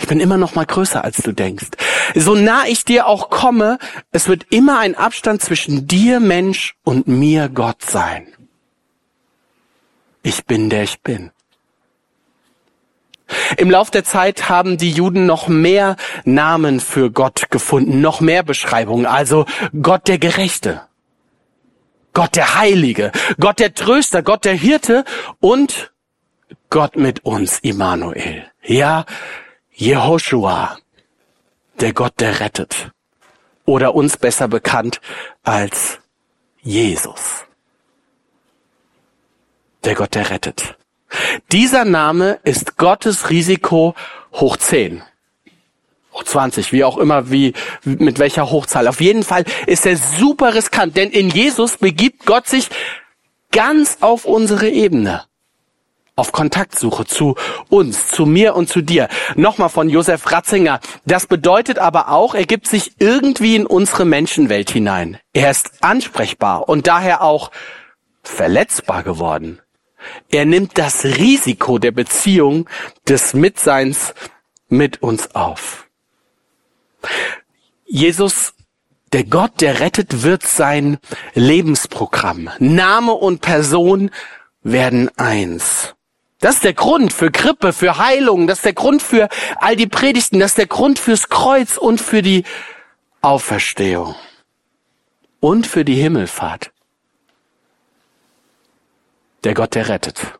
Ich 0.00 0.06
bin 0.06 0.20
immer 0.20 0.36
noch 0.38 0.54
mal 0.54 0.64
größer, 0.64 1.02
als 1.02 1.18
du 1.18 1.32
denkst. 1.32 1.66
So 2.14 2.34
nah 2.34 2.64
ich 2.66 2.84
dir 2.84 3.06
auch 3.06 3.30
komme, 3.30 3.78
es 4.12 4.28
wird 4.28 4.46
immer 4.50 4.78
ein 4.78 4.94
Abstand 4.94 5.42
zwischen 5.42 5.86
dir, 5.86 6.20
Mensch, 6.20 6.76
und 6.84 7.08
mir, 7.08 7.48
Gott 7.48 7.82
sein. 7.82 8.28
Ich 10.22 10.44
bin 10.44 10.70
der 10.70 10.84
ich 10.84 11.02
bin. 11.02 11.30
Im 13.56 13.70
Lauf 13.70 13.90
der 13.90 14.04
Zeit 14.04 14.48
haben 14.48 14.78
die 14.78 14.90
Juden 14.90 15.26
noch 15.26 15.48
mehr 15.48 15.96
Namen 16.24 16.80
für 16.80 17.10
Gott 17.10 17.50
gefunden, 17.50 18.00
noch 18.00 18.20
mehr 18.20 18.42
Beschreibungen. 18.42 19.06
Also 19.06 19.46
Gott 19.82 20.08
der 20.08 20.18
Gerechte, 20.18 20.82
Gott 22.14 22.36
der 22.36 22.56
Heilige, 22.56 23.12
Gott 23.38 23.58
der 23.58 23.74
Tröster, 23.74 24.22
Gott 24.22 24.44
der 24.44 24.54
Hirte 24.54 25.04
und 25.40 25.92
Gott 26.70 26.96
mit 26.96 27.24
uns, 27.24 27.58
Immanuel. 27.60 28.50
Ja, 28.62 29.04
Jehoshua, 29.72 30.78
der 31.80 31.92
Gott, 31.92 32.14
der 32.18 32.40
rettet. 32.40 32.90
Oder 33.64 33.94
uns 33.94 34.16
besser 34.16 34.48
bekannt 34.48 35.00
als 35.42 35.98
Jesus, 36.62 37.44
der 39.84 39.94
Gott, 39.94 40.14
der 40.14 40.30
rettet. 40.30 40.77
Dieser 41.52 41.84
Name 41.84 42.38
ist 42.44 42.76
Gottes 42.76 43.30
Risiko 43.30 43.94
hoch 44.34 44.56
10. 44.56 45.02
Hoch 46.12 46.24
20, 46.24 46.72
wie 46.72 46.84
auch 46.84 46.98
immer, 46.98 47.30
wie, 47.30 47.54
mit 47.84 48.18
welcher 48.18 48.50
Hochzahl. 48.50 48.88
Auf 48.88 49.00
jeden 49.00 49.22
Fall 49.22 49.44
ist 49.66 49.86
er 49.86 49.96
super 49.96 50.54
riskant, 50.54 50.96
denn 50.96 51.10
in 51.10 51.30
Jesus 51.30 51.76
begibt 51.76 52.26
Gott 52.26 52.48
sich 52.48 52.68
ganz 53.52 53.98
auf 54.00 54.24
unsere 54.24 54.68
Ebene. 54.68 55.24
Auf 56.16 56.32
Kontaktsuche 56.32 57.06
zu 57.06 57.36
uns, 57.68 58.08
zu 58.08 58.26
mir 58.26 58.56
und 58.56 58.68
zu 58.68 58.82
dir. 58.82 59.08
Nochmal 59.36 59.68
von 59.68 59.88
Josef 59.88 60.30
Ratzinger. 60.32 60.80
Das 61.06 61.28
bedeutet 61.28 61.78
aber 61.78 62.08
auch, 62.08 62.34
er 62.34 62.44
gibt 62.44 62.66
sich 62.66 62.92
irgendwie 62.98 63.54
in 63.54 63.66
unsere 63.66 64.04
Menschenwelt 64.04 64.70
hinein. 64.70 65.18
Er 65.32 65.50
ist 65.52 65.70
ansprechbar 65.80 66.68
und 66.68 66.88
daher 66.88 67.22
auch 67.22 67.52
verletzbar 68.24 69.04
geworden. 69.04 69.60
Er 70.30 70.44
nimmt 70.44 70.78
das 70.78 71.04
Risiko 71.04 71.78
der 71.78 71.92
Beziehung 71.92 72.68
des 73.08 73.34
Mitseins 73.34 74.14
mit 74.68 75.02
uns 75.02 75.34
auf. 75.34 75.88
Jesus, 77.84 78.54
der 79.12 79.24
Gott, 79.24 79.60
der 79.60 79.80
rettet, 79.80 80.22
wird 80.22 80.46
sein 80.46 80.98
Lebensprogramm. 81.34 82.50
Name 82.58 83.12
und 83.12 83.40
Person 83.40 84.10
werden 84.62 85.10
eins. 85.16 85.94
Das 86.40 86.56
ist 86.56 86.64
der 86.64 86.74
Grund 86.74 87.12
für 87.12 87.30
Grippe, 87.30 87.72
für 87.72 87.98
Heilung, 87.98 88.46
das 88.46 88.58
ist 88.58 88.64
der 88.64 88.74
Grund 88.74 89.02
für 89.02 89.28
all 89.56 89.74
die 89.74 89.88
Predigten, 89.88 90.38
das 90.38 90.52
ist 90.52 90.58
der 90.58 90.66
Grund 90.66 90.98
fürs 91.00 91.28
Kreuz 91.28 91.76
und 91.76 92.00
für 92.00 92.22
die 92.22 92.44
Auferstehung 93.22 94.14
und 95.40 95.66
für 95.66 95.84
die 95.84 95.96
Himmelfahrt 95.96 96.70
der 99.44 99.54
Gott, 99.54 99.74
der 99.74 99.88
rettet. 99.88 100.38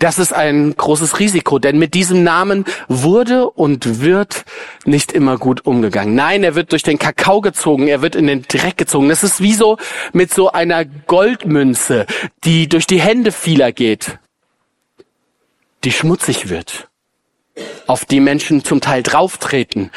Das 0.00 0.18
ist 0.18 0.32
ein 0.32 0.74
großes 0.76 1.20
Risiko, 1.20 1.60
denn 1.60 1.78
mit 1.78 1.94
diesem 1.94 2.24
Namen 2.24 2.64
wurde 2.88 3.48
und 3.48 4.00
wird 4.00 4.44
nicht 4.84 5.12
immer 5.12 5.38
gut 5.38 5.64
umgegangen. 5.64 6.16
Nein, 6.16 6.42
er 6.42 6.56
wird 6.56 6.72
durch 6.72 6.82
den 6.82 6.98
Kakao 6.98 7.40
gezogen, 7.40 7.86
er 7.86 8.02
wird 8.02 8.16
in 8.16 8.26
den 8.26 8.42
Dreck 8.42 8.76
gezogen. 8.76 9.08
Das 9.08 9.22
ist 9.22 9.40
wie 9.40 9.54
so 9.54 9.78
mit 10.12 10.34
so 10.34 10.50
einer 10.50 10.84
Goldmünze, 10.84 12.06
die 12.42 12.68
durch 12.68 12.88
die 12.88 13.00
Hände 13.00 13.30
vieler 13.30 13.70
geht, 13.70 14.18
die 15.84 15.92
schmutzig 15.92 16.48
wird 16.48 16.90
auf 17.86 18.04
die 18.04 18.20
Menschen 18.20 18.64
zum 18.64 18.80
Teil 18.80 19.02
drauftreten, 19.02 19.90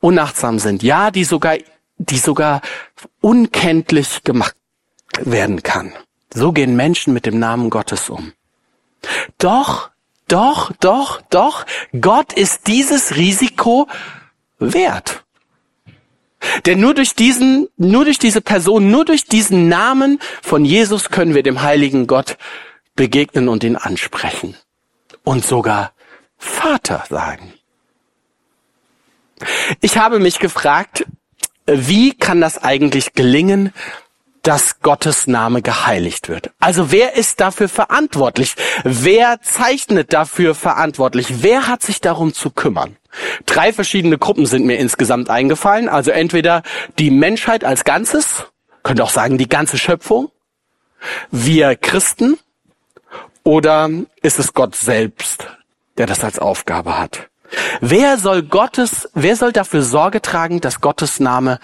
unachtsam 0.00 0.58
sind, 0.58 0.82
ja, 0.82 1.10
die 1.10 1.24
sogar, 1.24 1.56
die 1.96 2.18
sogar 2.18 2.60
unkenntlich 3.20 4.22
gemacht 4.24 4.54
werden 5.18 5.62
kann. 5.62 5.92
So 6.32 6.52
gehen 6.52 6.76
Menschen 6.76 7.12
mit 7.12 7.26
dem 7.26 7.38
Namen 7.38 7.70
Gottes 7.70 8.08
um. 8.08 8.32
Doch, 9.38 9.90
doch, 10.28 10.72
doch, 10.80 11.20
doch, 11.30 11.66
Gott 12.00 12.32
ist 12.32 12.66
dieses 12.66 13.16
Risiko 13.16 13.88
wert. 14.58 15.24
Denn 16.66 16.80
nur 16.80 16.94
durch 16.94 17.14
diesen, 17.14 17.68
nur 17.76 18.04
durch 18.04 18.18
diese 18.18 18.40
Person, 18.40 18.90
nur 18.90 19.04
durch 19.04 19.24
diesen 19.24 19.68
Namen 19.68 20.20
von 20.42 20.64
Jesus 20.64 21.10
können 21.10 21.34
wir 21.34 21.42
dem 21.42 21.62
heiligen 21.62 22.06
Gott 22.06 22.38
begegnen 22.96 23.48
und 23.48 23.64
ihn 23.64 23.76
ansprechen. 23.76 24.56
Und 25.24 25.44
sogar 25.44 25.92
Vater 26.38 27.04
sagen. 27.08 27.52
Ich 29.80 29.98
habe 29.98 30.18
mich 30.18 30.38
gefragt, 30.38 31.06
wie 31.66 32.14
kann 32.14 32.40
das 32.40 32.62
eigentlich 32.62 33.12
gelingen, 33.12 33.72
dass 34.42 34.80
Gottes 34.80 35.26
Name 35.26 35.62
geheiligt 35.62 36.28
wird. 36.28 36.50
Also 36.58 36.90
wer 36.90 37.14
ist 37.14 37.40
dafür 37.40 37.68
verantwortlich? 37.68 38.56
Wer 38.84 39.40
zeichnet 39.42 40.12
dafür 40.12 40.54
verantwortlich? 40.54 41.42
Wer 41.42 41.66
hat 41.66 41.82
sich 41.82 42.00
darum 42.00 42.32
zu 42.32 42.50
kümmern? 42.50 42.96
Drei 43.46 43.72
verschiedene 43.72 44.18
Gruppen 44.18 44.46
sind 44.46 44.64
mir 44.64 44.78
insgesamt 44.78 45.30
eingefallen. 45.30 45.88
Also 45.88 46.10
entweder 46.10 46.62
die 46.98 47.10
Menschheit 47.10 47.64
als 47.64 47.84
Ganzes, 47.84 48.46
könnte 48.82 49.04
auch 49.04 49.10
sagen 49.10 49.36
die 49.36 49.48
ganze 49.48 49.78
Schöpfung, 49.78 50.30
wir 51.30 51.76
Christen, 51.76 52.38
oder 53.42 53.88
ist 54.22 54.38
es 54.38 54.52
Gott 54.52 54.76
selbst, 54.76 55.46
der 55.98 56.06
das 56.06 56.22
als 56.22 56.38
Aufgabe 56.38 56.98
hat? 56.98 57.28
Wer 57.80 58.18
soll 58.18 58.42
Gottes, 58.42 59.08
wer 59.14 59.34
soll 59.34 59.52
dafür 59.52 59.82
Sorge 59.82 60.22
tragen, 60.22 60.60
dass 60.60 60.80
Gottes 60.80 61.20
Name 61.20 61.58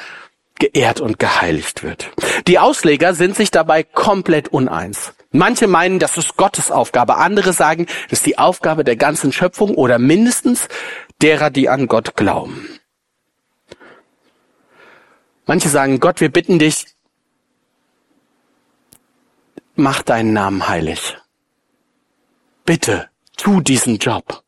geehrt 0.59 1.01
und 1.01 1.19
geheiligt 1.19 1.83
wird. 1.83 2.11
Die 2.47 2.59
Ausleger 2.59 3.15
sind 3.15 3.37
sich 3.37 3.51
dabei 3.51 3.83
komplett 3.83 4.49
uneins. 4.49 5.15
Manche 5.31 5.67
meinen, 5.67 5.99
das 5.99 6.17
ist 6.17 6.37
Gottes 6.37 6.71
Aufgabe. 6.71 7.17
Andere 7.17 7.53
sagen, 7.53 7.87
das 8.09 8.21
ist 8.21 8.27
die 8.27 8.39
Aufgabe 8.39 8.85
der 8.85 8.97
ganzen 8.97 9.33
Schöpfung 9.33 9.75
oder 9.75 9.99
mindestens 9.99 10.69
derer, 11.21 11.51
die 11.51 11.69
an 11.69 11.87
Gott 11.89 12.17
glauben. 12.17 12.69
Manche 15.45 15.69
sagen, 15.69 16.01
Gott, 16.01 16.21
wir 16.21 16.31
bitten 16.31 16.59
dich, 16.59 16.87
mach 19.75 20.03
deinen 20.03 20.33
Namen 20.33 20.69
heilig. 20.69 21.19
Bitte, 22.65 23.09
tu 23.37 23.61
diesen 23.61 23.99
Job. 23.99 24.46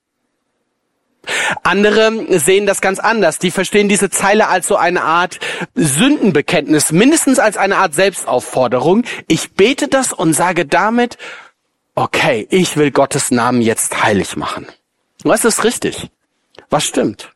Andere 1.62 2.38
sehen 2.38 2.66
das 2.66 2.80
ganz 2.80 2.98
anders. 2.98 3.38
Die 3.38 3.50
verstehen 3.50 3.88
diese 3.88 4.10
Zeile 4.10 4.48
als 4.48 4.66
so 4.66 4.76
eine 4.76 5.02
Art 5.02 5.38
Sündenbekenntnis, 5.74 6.92
mindestens 6.92 7.38
als 7.38 7.56
eine 7.56 7.76
Art 7.76 7.94
Selbstaufforderung. 7.94 9.04
Ich 9.26 9.52
bete 9.52 9.88
das 9.88 10.12
und 10.12 10.32
sage 10.32 10.66
damit, 10.66 11.18
okay, 11.94 12.46
ich 12.50 12.76
will 12.76 12.90
Gottes 12.90 13.30
Namen 13.30 13.60
jetzt 13.60 14.02
heilig 14.02 14.36
machen. 14.36 14.66
Was 15.24 15.44
ist 15.44 15.64
richtig? 15.64 16.08
Was 16.70 16.84
stimmt? 16.84 17.32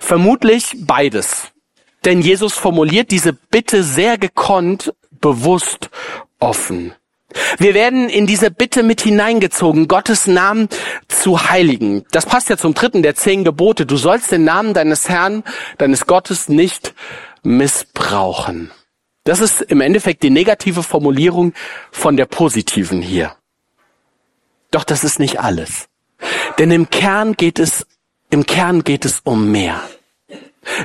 Vermutlich 0.00 0.74
beides. 0.78 1.48
Denn 2.04 2.22
Jesus 2.22 2.54
formuliert 2.54 3.10
diese 3.10 3.32
Bitte 3.32 3.84
sehr 3.84 4.18
gekonnt, 4.18 4.92
bewusst, 5.10 5.90
offen. 6.38 6.94
Wir 7.58 7.74
werden 7.74 8.08
in 8.08 8.26
diese 8.26 8.50
Bitte 8.50 8.82
mit 8.82 9.00
hineingezogen, 9.02 9.88
Gottes 9.88 10.26
Namen 10.26 10.68
zu 11.08 11.50
heiligen. 11.50 12.04
Das 12.10 12.26
passt 12.26 12.48
ja 12.48 12.56
zum 12.56 12.74
dritten 12.74 13.02
der 13.02 13.14
zehn 13.14 13.44
Gebote. 13.44 13.86
Du 13.86 13.96
sollst 13.96 14.32
den 14.32 14.44
Namen 14.44 14.74
deines 14.74 15.08
Herrn, 15.08 15.44
deines 15.78 16.06
Gottes 16.06 16.48
nicht 16.48 16.94
missbrauchen. 17.42 18.70
Das 19.24 19.40
ist 19.40 19.60
im 19.62 19.80
Endeffekt 19.80 20.22
die 20.22 20.30
negative 20.30 20.82
Formulierung 20.82 21.52
von 21.90 22.16
der 22.16 22.26
positiven 22.26 23.02
hier. 23.02 23.36
Doch 24.70 24.84
das 24.84 25.04
ist 25.04 25.18
nicht 25.18 25.40
alles. 25.40 25.88
Denn 26.58 26.70
im 26.70 26.90
Kern 26.90 27.34
geht 27.34 27.58
es, 27.58 27.86
im 28.30 28.46
Kern 28.46 28.84
geht 28.84 29.04
es 29.04 29.20
um 29.24 29.50
mehr. 29.50 29.80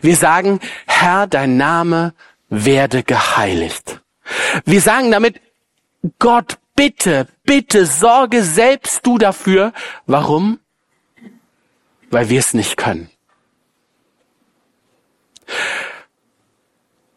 Wir 0.02 0.16
sagen, 0.16 0.60
Herr, 0.86 1.28
dein 1.28 1.58
Name 1.58 2.14
werde 2.50 3.04
geheiligt. 3.04 4.02
Wir 4.66 4.82
sagen 4.82 5.12
damit, 5.12 5.40
Gott, 6.20 6.58
bitte, 6.76 7.28
bitte 7.44 7.86
sorge 7.86 8.44
selbst 8.44 9.06
du 9.06 9.18
dafür. 9.18 9.74
Warum? 10.06 10.60
Weil 12.10 12.30
wir 12.30 12.40
es 12.40 12.54
nicht 12.54 12.78
können. 12.78 13.10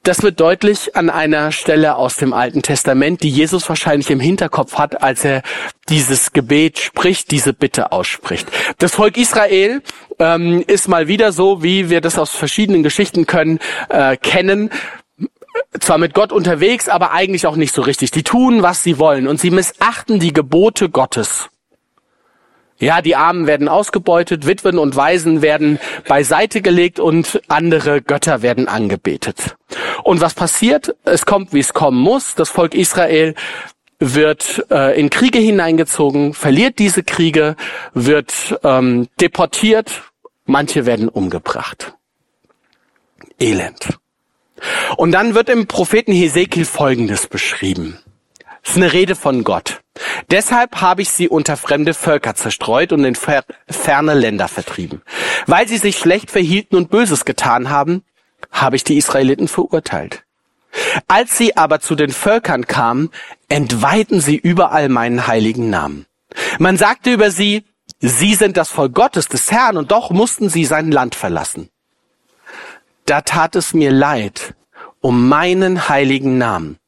Das 0.08 0.22
wird 0.22 0.40
deutlich 0.40 0.96
an 0.96 1.10
einer 1.10 1.52
Stelle 1.52 1.96
aus 1.96 2.16
dem 2.16 2.32
Alten 2.32 2.62
Testament, 2.62 3.22
die 3.22 3.28
Jesus 3.28 3.68
wahrscheinlich 3.68 4.10
im 4.10 4.20
Hinterkopf 4.20 4.76
hat, 4.76 5.02
als 5.02 5.22
er 5.22 5.42
dieses 5.90 6.32
Gebet 6.32 6.78
spricht, 6.78 7.30
diese 7.30 7.52
Bitte 7.52 7.92
ausspricht. 7.92 8.48
Das 8.78 8.94
Volk 8.94 9.18
Israel 9.18 9.82
ähm, 10.18 10.64
ist 10.66 10.88
mal 10.88 11.08
wieder 11.08 11.30
so, 11.32 11.62
wie 11.62 11.90
wir 11.90 12.00
das 12.00 12.18
aus 12.18 12.30
verschiedenen 12.30 12.82
Geschichten 12.82 13.26
können, 13.26 13.58
äh, 13.90 14.16
kennen, 14.16 14.70
zwar 15.80 15.98
mit 15.98 16.14
Gott 16.14 16.32
unterwegs, 16.32 16.88
aber 16.88 17.12
eigentlich 17.12 17.46
auch 17.46 17.56
nicht 17.56 17.74
so 17.74 17.82
richtig. 17.82 18.10
Die 18.10 18.22
tun, 18.22 18.62
was 18.62 18.82
sie 18.82 18.98
wollen 18.98 19.28
und 19.28 19.40
sie 19.40 19.50
missachten 19.50 20.18
die 20.18 20.32
Gebote 20.32 20.88
Gottes. 20.88 21.48
Ja, 22.80 23.02
die 23.02 23.16
Armen 23.16 23.48
werden 23.48 23.68
ausgebeutet, 23.68 24.46
Witwen 24.46 24.78
und 24.78 24.94
Waisen 24.94 25.42
werden 25.42 25.80
beiseite 26.06 26.62
gelegt 26.62 27.00
und 27.00 27.42
andere 27.48 28.00
Götter 28.00 28.42
werden 28.42 28.68
angebetet. 28.68 29.56
Und 30.04 30.20
was 30.20 30.34
passiert? 30.34 30.94
Es 31.04 31.26
kommt, 31.26 31.52
wie 31.52 31.58
es 31.58 31.74
kommen 31.74 31.98
muss. 31.98 32.36
Das 32.36 32.50
Volk 32.50 32.74
Israel 32.74 33.34
wird 33.98 34.64
äh, 34.70 34.98
in 34.98 35.10
Kriege 35.10 35.40
hineingezogen, 35.40 36.34
verliert 36.34 36.78
diese 36.78 37.02
Kriege, 37.02 37.56
wird 37.94 38.60
ähm, 38.62 39.08
deportiert, 39.20 40.02
manche 40.44 40.86
werden 40.86 41.08
umgebracht. 41.08 41.94
Elend. 43.40 43.98
Und 44.96 45.12
dann 45.12 45.34
wird 45.34 45.48
im 45.48 45.66
Propheten 45.66 46.12
Hesekiel 46.12 46.64
Folgendes 46.64 47.26
beschrieben. 47.26 47.98
Es 48.62 48.70
ist 48.70 48.76
eine 48.76 48.92
Rede 48.92 49.14
von 49.14 49.44
Gott. 49.44 49.80
Deshalb 50.30 50.80
habe 50.80 51.02
ich 51.02 51.10
sie 51.10 51.28
unter 51.28 51.56
fremde 51.56 51.94
Völker 51.94 52.34
zerstreut 52.34 52.92
und 52.92 53.04
in 53.04 53.16
ferne 53.16 54.14
Länder 54.14 54.48
vertrieben. 54.48 55.02
Weil 55.46 55.66
sie 55.66 55.78
sich 55.78 55.96
schlecht 55.96 56.30
verhielten 56.30 56.76
und 56.76 56.90
Böses 56.90 57.24
getan 57.24 57.70
haben, 57.70 58.02
habe 58.52 58.76
ich 58.76 58.84
die 58.84 58.96
Israeliten 58.96 59.48
verurteilt. 59.48 60.24
Als 61.08 61.38
sie 61.38 61.56
aber 61.56 61.80
zu 61.80 61.94
den 61.94 62.10
Völkern 62.10 62.66
kamen, 62.66 63.10
entweihten 63.48 64.20
sie 64.20 64.36
überall 64.36 64.88
meinen 64.88 65.26
heiligen 65.26 65.70
Namen. 65.70 66.06
Man 66.58 66.76
sagte 66.76 67.10
über 67.10 67.30
sie, 67.30 67.64
sie 68.00 68.34
sind 68.34 68.56
das 68.56 68.68
Volk 68.68 68.94
Gottes, 68.94 69.28
des 69.28 69.50
Herrn, 69.50 69.76
und 69.76 69.90
doch 69.90 70.10
mussten 70.10 70.50
sie 70.50 70.64
sein 70.66 70.92
Land 70.92 71.14
verlassen 71.14 71.70
da 73.10 73.22
tat 73.22 73.56
es 73.56 73.74
mir 73.74 73.90
leid 73.90 74.54
um 75.00 75.28
meinen 75.28 75.88
heiligen 75.88 76.38
Namen. 76.38 76.78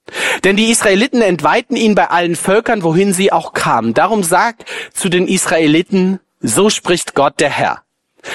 Denn 0.43 0.57
die 0.57 0.71
Israeliten 0.71 1.23
entweihten 1.23 1.77
ihn 1.77 1.95
bei 1.95 2.11
allen 2.11 2.35
Völkern, 2.35 2.83
wohin 2.83 3.13
sie 3.13 3.33
auch 3.33 3.53
kamen. 3.53 3.95
Darum 3.95 4.23
sagt 4.23 4.65
zu 4.93 5.09
den 5.09 5.29
Israeliten, 5.29 6.19
so 6.41 6.71
spricht 6.71 7.15
Gott 7.15 7.39
der 7.39 7.51
Herr. 7.51 7.83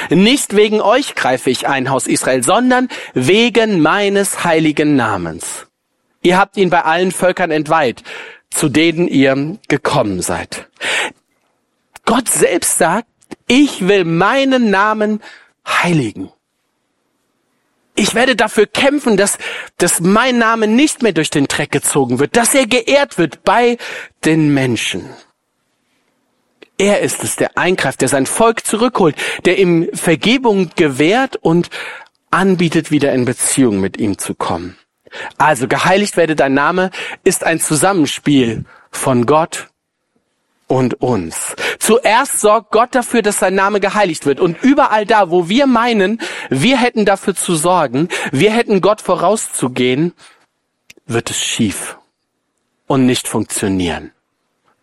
Nicht 0.10 0.56
wegen 0.56 0.82
euch 0.82 1.16
greife 1.16 1.50
ich 1.50 1.68
ein, 1.68 1.90
Haus 1.90 2.08
Israel, 2.08 2.44
sondern 2.44 2.88
wegen 3.14 3.82
meines 3.82 4.44
heiligen 4.44 4.96
Namens. 4.96 5.68
Ihr 6.22 6.38
habt 6.38 6.58
ihn 6.58 6.70
bei 6.70 6.84
allen 6.84 7.12
Völkern 7.12 7.52
entweiht, 7.52 8.04
zu 8.50 8.70
denen 8.70 9.08
ihr 9.08 9.58
gekommen 9.68 10.22
seid. 10.22 10.70
Gott 12.06 12.30
selbst 12.30 12.78
sagt, 12.78 13.08
ich 13.48 13.88
will 13.88 14.06
meinen 14.06 14.70
Namen 14.72 15.22
heiligen. 15.68 16.32
Ich 17.96 18.14
werde 18.14 18.36
dafür 18.36 18.68
kämpfen, 18.68 19.16
dass, 19.16 19.38
dass 19.78 20.02
mein 20.02 20.38
Name 20.38 20.68
nicht 20.68 21.02
mehr 21.02 21.14
durch 21.14 21.30
den 21.30 21.48
Dreck 21.48 21.72
gezogen 21.72 22.20
wird, 22.20 22.36
dass 22.36 22.54
er 22.54 22.68
geehrt 22.68 23.18
wird 23.18 23.44
bei 23.44 23.78
den 24.26 24.54
Menschen. 24.54 25.10
Er 26.78 27.00
ist 27.00 27.24
es, 27.24 27.38
der 27.38 27.58
eingreift, 27.58 28.02
der 28.02 28.10
sein 28.10 28.26
Volk 28.26 28.66
zurückholt, 28.66 29.16
der 29.46 29.58
ihm 29.60 29.90
Vergebung 29.94 30.72
gewährt 30.76 31.38
und 31.38 31.70
anbietet, 32.32 32.92
wieder 32.92 33.14
in 33.14 33.24
Beziehung 33.24 33.80
mit 33.80 33.98
ihm 33.98 34.18
zu 34.18 34.36
kommen. 34.36 34.78
Also 35.38 35.70
geheiligt 35.70 36.18
werde 36.18 36.36
dein 36.36 36.54
Name 36.54 36.92
ist 37.24 37.46
ein 37.46 37.62
Zusammenspiel 37.62 38.66
von 38.92 39.26
Gott 39.26 39.70
und 40.68 41.02
uns. 41.02 41.56
Zuerst 41.80 42.40
sorgt 42.40 42.72
Gott 42.72 42.96
dafür, 42.96 43.22
dass 43.22 43.40
sein 43.40 43.56
Name 43.56 43.80
geheiligt 43.80 44.26
wird. 44.26 44.40
Und 44.40 44.62
überall 44.64 45.06
da, 45.06 45.30
wo 45.30 45.50
wir 45.50 45.68
meinen, 45.68 46.22
wir 46.50 46.78
hätten 46.78 47.06
dafür 47.06 47.36
zu 47.36 47.56
sorgen, 47.56 48.10
wir 48.32 48.52
hätten 48.52 48.82
Gott 48.82 49.02
vorauszugehen, 49.02 50.14
wird 51.06 51.30
es 51.30 51.38
schief 51.38 51.98
und 52.88 53.06
nicht 53.06 53.28
funktionieren. 53.28 54.12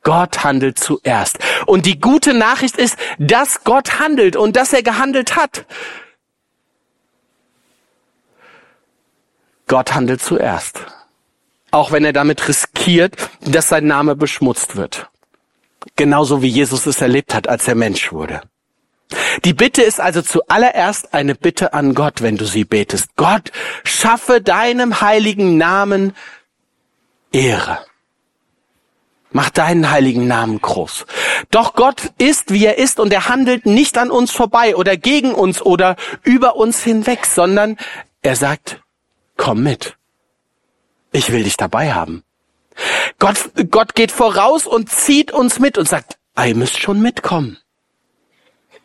Gott 0.03 0.43
handelt 0.43 0.79
zuerst. 0.79 1.39
Und 1.67 1.87
die 1.87 2.01
gute 2.01 2.35
Nachricht 2.35 2.77
ist, 2.77 2.97
dass 3.19 3.63
Gott 3.65 4.01
handelt 4.01 4.37
und 4.37 4.57
dass 4.57 4.73
er 4.73 4.83
gehandelt 4.83 5.37
hat. 5.37 5.65
Gott 9.69 9.95
handelt 9.95 10.21
zuerst. 10.21 10.81
Auch 11.71 11.93
wenn 11.93 12.05
er 12.05 12.13
damit 12.13 12.49
riskiert, 12.49 13.17
dass 13.41 13.69
sein 13.69 13.87
Name 13.87 14.17
beschmutzt 14.17 14.77
wird. 14.77 15.09
Genauso 15.97 16.43
wie 16.43 16.49
Jesus 16.49 16.87
es 16.87 17.01
erlebt 17.01 17.35
hat, 17.35 17.49
als 17.49 17.69
er 17.69 17.75
Mensch 17.75 18.13
wurde. 18.13 18.43
Die 19.45 19.55
Bitte 19.55 19.83
ist 19.83 20.01
also 20.01 20.23
zuallererst 20.23 21.13
eine 21.15 21.35
Bitte 21.35 21.75
an 21.75 21.95
Gott, 21.95 22.23
wenn 22.23 22.37
du 22.37 22.45
sie 22.45 22.65
betest. 22.65 23.11
Gott, 23.17 23.53
schaffe 23.85 24.41
deinem 24.41 25.01
heiligen 25.01 25.59
Namen 25.59 26.15
Ehre. 27.33 27.79
Mach 29.31 29.49
deinen 29.49 29.91
heiligen 29.91 30.27
Namen 30.27 30.61
groß. 30.61 31.07
Doch 31.51 31.75
Gott 31.75 32.13
ist, 32.19 32.53
wie 32.53 32.67
er 32.67 32.77
ist, 32.77 33.01
und 33.01 33.13
er 33.13 33.29
handelt 33.29 33.65
nicht 33.65 33.97
an 33.97 34.11
uns 34.11 34.31
vorbei 34.31 34.77
oder 34.77 34.99
gegen 34.99 35.35
uns 35.35 35.63
oder 35.63 35.97
über 36.23 36.57
uns 36.57 36.83
hinweg, 36.83 37.25
sondern 37.25 37.79
er 38.21 38.37
sagt, 38.37 38.83
komm 39.39 39.63
mit. 39.63 39.97
Ich 41.13 41.33
will 41.33 41.45
dich 41.45 41.57
dabei 41.57 41.95
haben. 41.95 42.25
Gott, 43.19 43.51
Gott 43.71 43.95
geht 43.95 44.13
voraus 44.13 44.67
und 44.67 44.91
zieht 44.91 45.33
uns 45.33 45.59
mit 45.59 45.79
und 45.79 45.89
sagt, 45.89 46.19
ihr 46.39 46.55
müsst 46.55 46.79
schon 46.79 47.01
mitkommen. 47.01 47.59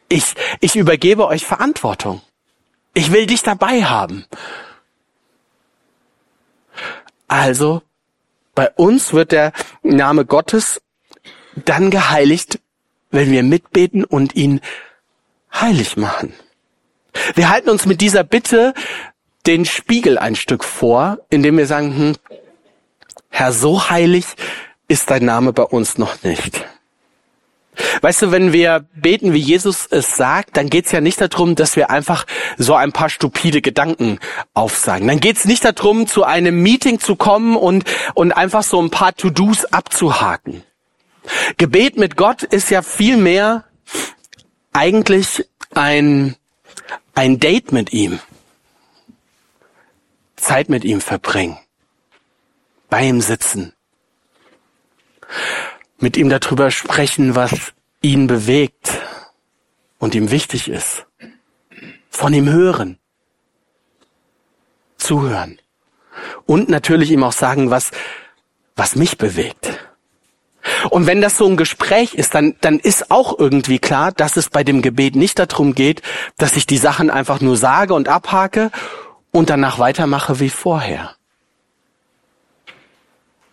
Ich, 0.10 0.36
ich 0.62 0.76
übergebe 0.76 1.28
euch 1.28 1.46
Verantwortung. 1.46 2.22
Ich 2.94 3.12
will 3.12 3.26
dich 3.26 3.44
dabei 3.44 3.84
haben. 3.84 4.26
Also, 7.28 7.82
bei 8.56 8.70
uns 8.72 9.14
wird 9.14 9.32
der 9.32 9.52
Name 9.84 10.26
Gottes 10.26 10.82
dann 11.56 11.92
geheiligt, 11.92 12.60
wenn 13.12 13.32
wir 13.32 13.44
mitbeten 13.44 14.04
und 14.04 14.36
ihn 14.36 14.62
heilig 15.54 15.98
machen. 15.98 16.34
Wir 17.36 17.50
halten 17.50 17.70
uns 17.70 17.86
mit 17.86 18.02
dieser 18.02 18.24
Bitte 18.24 18.74
den 19.46 19.66
Spiegel 19.66 20.18
ein 20.18 20.36
Stück 20.36 20.64
vor, 20.64 21.20
indem 21.30 21.58
wir 21.58 21.68
sagen, 21.68 21.96
hm, 21.96 22.16
Herr, 23.30 23.52
so 23.52 23.90
heilig 23.90 24.26
ist 24.88 25.10
dein 25.10 25.26
Name 25.26 25.54
bei 25.54 25.64
uns 25.64 25.98
noch 25.98 26.24
nicht. 26.24 26.66
Weißt 28.02 28.24
du, 28.24 28.32
wenn 28.32 28.54
wir 28.54 28.86
beten, 28.96 29.34
wie 29.34 29.40
Jesus 29.40 29.88
es 29.90 30.16
sagt, 30.16 30.58
dann 30.58 30.70
geht's 30.70 30.92
ja 30.92 31.02
nicht 31.02 31.22
darum, 31.22 31.56
dass 31.56 31.76
wir 31.76 31.90
einfach 31.90 32.26
so 32.58 32.76
ein 32.76 32.92
paar 32.92 33.10
stupide 33.10 33.62
Gedanken 33.62 34.20
aufsagen. 34.54 35.08
Dann 35.08 35.20
geht's 35.20 35.46
nicht 35.46 35.64
darum, 35.64 36.08
zu 36.08 36.24
einem 36.24 36.62
Meeting 36.64 37.00
zu 37.00 37.16
kommen 37.16 37.56
und, 37.56 37.86
und 38.16 38.32
einfach 38.32 38.64
so 38.64 38.82
ein 38.82 38.90
paar 38.90 39.16
To-Dos 39.16 39.66
abzuhaken. 39.66 40.64
Gebet 41.58 41.98
mit 41.98 42.16
Gott 42.18 42.44
ist 42.44 42.70
ja 42.72 42.82
viel 42.82 43.18
mehr 43.18 43.66
eigentlich 44.74 45.46
ein, 45.74 46.36
ein 47.14 47.40
Date 47.40 47.72
mit 47.72 47.94
ihm. 47.94 48.20
Zeit 50.36 50.70
mit 50.70 50.84
ihm 50.84 51.02
verbringen. 51.02 51.58
Bei 52.90 53.04
ihm 53.04 53.22
sitzen 53.22 53.74
mit 56.00 56.18
ihm 56.18 56.30
darüber 56.30 56.72
sprechen, 56.72 57.36
was 57.36 57.74
ihn 58.02 58.28
bewegt 58.28 58.92
und 60.00 60.16
ihm 60.16 60.32
wichtig 60.32 60.68
ist. 60.68 61.06
Von 62.10 62.34
ihm 62.34 62.50
hören. 62.50 62.98
Zuhören. 64.98 65.60
Und 66.46 66.70
natürlich 66.70 67.12
ihm 67.12 67.24
auch 67.24 67.32
sagen, 67.32 67.70
was, 67.70 67.92
was 68.76 68.96
mich 68.96 69.18
bewegt. 69.18 69.80
Und 70.90 71.08
wenn 71.08 71.22
das 71.22 71.38
so 71.38 71.48
ein 71.48 71.58
Gespräch 71.58 72.14
ist, 72.14 72.36
dann, 72.36 72.56
dann 72.62 72.80
ist 72.80 73.10
auch 73.10 73.38
irgendwie 73.38 73.80
klar, 73.80 74.12
dass 74.12 74.38
es 74.38 74.50
bei 74.50 74.64
dem 74.64 74.82
Gebet 74.82 75.16
nicht 75.16 75.40
darum 75.40 75.76
geht, 75.76 76.02
dass 76.38 76.56
ich 76.56 76.66
die 76.66 76.78
Sachen 76.78 77.10
einfach 77.10 77.40
nur 77.40 77.58
sage 77.58 77.94
und 77.94 78.10
abhake 78.10 78.72
und 79.32 79.50
danach 79.50 79.80
weitermache 79.80 80.40
wie 80.40 80.50
vorher. 80.50 81.17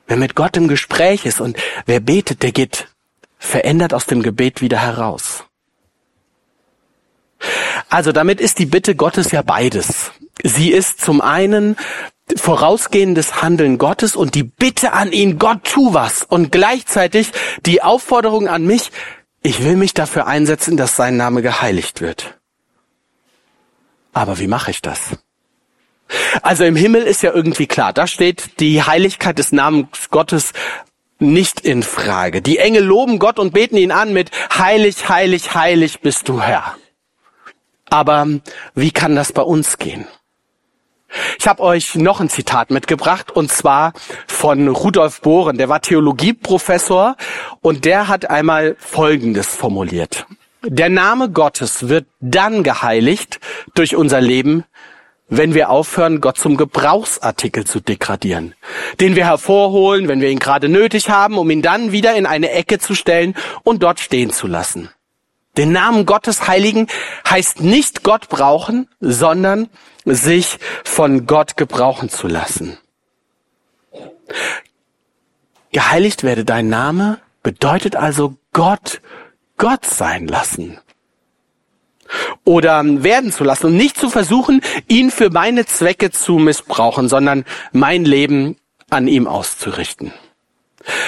Wer 0.06 0.16
mit 0.16 0.34
Gott 0.34 0.56
im 0.56 0.68
Gespräch 0.68 1.24
ist 1.26 1.40
und 1.40 1.56
wer 1.86 2.00
betet, 2.00 2.42
der 2.42 2.52
geht 2.52 2.88
verändert 3.38 3.94
aus 3.94 4.06
dem 4.06 4.22
Gebet 4.22 4.60
wieder 4.60 4.78
heraus. 4.78 5.44
Also 7.88 8.12
damit 8.12 8.40
ist 8.40 8.58
die 8.58 8.66
Bitte 8.66 8.94
Gottes 8.96 9.30
ja 9.30 9.42
beides. 9.42 10.12
Sie 10.42 10.70
ist 10.70 11.00
zum 11.00 11.20
einen 11.20 11.76
vorausgehendes 12.36 13.42
Handeln 13.42 13.78
Gottes 13.78 14.16
und 14.16 14.34
die 14.34 14.42
Bitte 14.42 14.92
an 14.92 15.12
ihn, 15.12 15.38
Gott 15.38 15.64
tu 15.64 15.94
was. 15.94 16.22
Und 16.22 16.50
gleichzeitig 16.50 17.32
die 17.66 17.82
Aufforderung 17.82 18.48
an 18.48 18.64
mich, 18.64 18.90
ich 19.42 19.62
will 19.62 19.76
mich 19.76 19.94
dafür 19.94 20.26
einsetzen, 20.26 20.76
dass 20.76 20.96
sein 20.96 21.16
Name 21.16 21.42
geheiligt 21.42 22.00
wird. 22.00 22.38
Aber 24.12 24.38
wie 24.38 24.46
mache 24.46 24.70
ich 24.70 24.80
das? 24.80 25.18
Also 26.42 26.64
im 26.64 26.76
Himmel 26.76 27.02
ist 27.02 27.22
ja 27.22 27.32
irgendwie 27.32 27.66
klar, 27.66 27.92
da 27.92 28.06
steht 28.06 28.60
die 28.60 28.82
Heiligkeit 28.82 29.38
des 29.38 29.52
Namens 29.52 30.10
Gottes 30.10 30.52
nicht 31.18 31.60
in 31.60 31.82
Frage. 31.82 32.42
Die 32.42 32.58
Engel 32.58 32.84
loben 32.84 33.18
Gott 33.18 33.38
und 33.38 33.52
beten 33.52 33.76
ihn 33.76 33.92
an 33.92 34.12
mit 34.12 34.30
Heilig, 34.56 35.08
heilig, 35.08 35.54
heilig 35.54 36.00
bist 36.00 36.28
du 36.28 36.40
Herr. 36.40 36.76
Aber 37.88 38.26
wie 38.74 38.90
kann 38.90 39.14
das 39.14 39.32
bei 39.32 39.42
uns 39.42 39.78
gehen? 39.78 40.06
Ich 41.38 41.46
habe 41.46 41.62
euch 41.62 41.94
noch 41.94 42.20
ein 42.20 42.28
Zitat 42.28 42.70
mitgebracht 42.70 43.30
und 43.30 43.50
zwar 43.52 43.92
von 44.26 44.68
Rudolf 44.68 45.20
Bohren, 45.20 45.58
der 45.58 45.68
war 45.68 45.80
Theologieprofessor 45.80 47.16
und 47.60 47.84
der 47.84 48.08
hat 48.08 48.30
einmal 48.30 48.76
Folgendes 48.78 49.54
formuliert. 49.54 50.26
Der 50.66 50.88
Name 50.88 51.30
Gottes 51.30 51.88
wird 51.88 52.06
dann 52.20 52.62
geheiligt 52.62 53.38
durch 53.74 53.96
unser 53.96 54.20
Leben, 54.20 54.64
wenn 55.28 55.54
wir 55.54 55.70
aufhören, 55.70 56.20
Gott 56.20 56.38
zum 56.38 56.56
Gebrauchsartikel 56.56 57.64
zu 57.64 57.80
degradieren, 57.80 58.54
den 59.00 59.16
wir 59.16 59.26
hervorholen, 59.26 60.08
wenn 60.08 60.20
wir 60.20 60.30
ihn 60.30 60.38
gerade 60.38 60.68
nötig 60.68 61.08
haben, 61.08 61.38
um 61.38 61.50
ihn 61.50 61.62
dann 61.62 61.92
wieder 61.92 62.14
in 62.14 62.26
eine 62.26 62.50
Ecke 62.50 62.78
zu 62.78 62.94
stellen 62.94 63.34
und 63.62 63.82
dort 63.82 64.00
stehen 64.00 64.30
zu 64.30 64.46
lassen. 64.46 64.90
Den 65.56 65.72
Namen 65.72 66.04
Gottes 66.04 66.48
heiligen 66.48 66.88
heißt 67.28 67.60
nicht 67.60 68.02
Gott 68.02 68.28
brauchen, 68.28 68.88
sondern 69.00 69.68
sich 70.04 70.58
von 70.84 71.26
Gott 71.26 71.56
gebrauchen 71.56 72.08
zu 72.08 72.26
lassen. 72.26 72.76
Geheiligt 75.72 76.22
werde 76.22 76.44
dein 76.44 76.68
Name 76.68 77.20
bedeutet 77.42 77.96
also 77.96 78.36
Gott 78.52 79.00
Gott 79.56 79.84
sein 79.84 80.26
lassen 80.26 80.78
oder 82.44 82.82
werden 83.02 83.32
zu 83.32 83.44
lassen 83.44 83.66
und 83.66 83.76
nicht 83.76 83.96
zu 83.96 84.10
versuchen, 84.10 84.60
ihn 84.88 85.10
für 85.10 85.30
meine 85.30 85.66
Zwecke 85.66 86.10
zu 86.10 86.34
missbrauchen, 86.38 87.08
sondern 87.08 87.44
mein 87.72 88.04
Leben 88.04 88.56
an 88.90 89.08
ihm 89.08 89.26
auszurichten. 89.26 90.12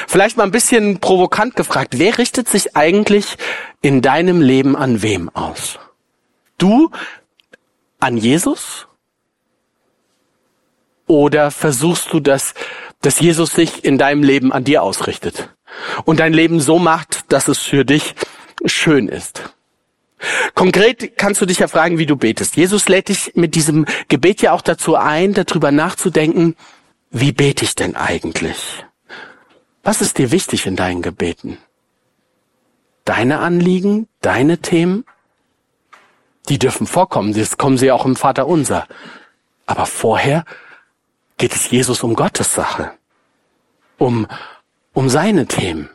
Vielleicht 0.06 0.38
mal 0.38 0.44
ein 0.44 0.52
bisschen 0.52 1.00
provokant 1.00 1.54
gefragt, 1.54 1.98
wer 1.98 2.16
richtet 2.16 2.48
sich 2.48 2.76
eigentlich 2.76 3.36
in 3.82 4.00
deinem 4.00 4.40
Leben 4.40 4.74
an 4.74 5.02
wem 5.02 5.28
aus? 5.34 5.78
Du 6.56 6.90
an 8.00 8.16
Jesus? 8.16 8.86
Oder 11.06 11.50
versuchst 11.50 12.12
du, 12.12 12.20
dass, 12.20 12.54
dass 13.02 13.20
Jesus 13.20 13.52
sich 13.52 13.84
in 13.84 13.98
deinem 13.98 14.22
Leben 14.22 14.52
an 14.52 14.64
dir 14.64 14.82
ausrichtet 14.82 15.50
und 16.04 16.20
dein 16.20 16.32
Leben 16.32 16.58
so 16.60 16.78
macht, 16.78 17.30
dass 17.30 17.46
es 17.48 17.58
für 17.58 17.84
dich 17.84 18.14
schön 18.64 19.08
ist? 19.08 19.55
Konkret 20.54 21.18
kannst 21.18 21.40
du 21.40 21.46
dich 21.46 21.58
ja 21.58 21.68
fragen, 21.68 21.98
wie 21.98 22.06
du 22.06 22.16
betest. 22.16 22.56
Jesus 22.56 22.88
lädt 22.88 23.08
dich 23.08 23.32
mit 23.34 23.54
diesem 23.54 23.84
Gebet 24.08 24.40
ja 24.42 24.52
auch 24.52 24.62
dazu 24.62 24.96
ein, 24.96 25.34
darüber 25.34 25.70
nachzudenken, 25.70 26.56
wie 27.10 27.32
bete 27.32 27.64
ich 27.64 27.74
denn 27.74 27.96
eigentlich? 27.96 28.84
Was 29.82 30.00
ist 30.00 30.18
dir 30.18 30.32
wichtig 30.32 30.66
in 30.66 30.76
deinen 30.76 31.02
Gebeten? 31.02 31.58
Deine 33.04 33.38
Anliegen, 33.38 34.08
deine 34.20 34.58
Themen? 34.58 35.04
Die 36.48 36.58
dürfen 36.58 36.86
vorkommen, 36.86 37.34
das 37.34 37.56
kommen 37.56 37.78
sie 37.78 37.92
auch 37.92 38.04
im 38.04 38.16
Vater 38.16 38.46
unser. 38.46 38.86
Aber 39.66 39.86
vorher 39.86 40.44
geht 41.36 41.54
es 41.54 41.70
Jesus 41.70 42.02
um 42.02 42.14
Gottes 42.14 42.54
Sache. 42.54 42.92
Um, 43.98 44.26
um 44.92 45.08
seine 45.08 45.46
Themen. 45.46 45.88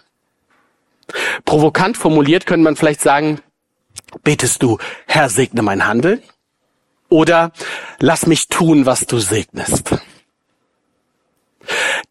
Provokant 1.46 1.98
formuliert 1.98 2.46
könnte 2.46 2.64
man 2.64 2.76
vielleicht 2.76 3.02
sagen, 3.02 3.42
Betest 4.24 4.62
du, 4.64 4.78
Herr, 5.08 5.30
segne 5.30 5.62
mein 5.62 5.88
Handeln? 5.88 6.22
Oder 7.10 7.52
lass 8.00 8.26
mich 8.26 8.48
tun, 8.48 8.86
was 8.86 9.06
du 9.06 9.20
segnest? 9.20 9.96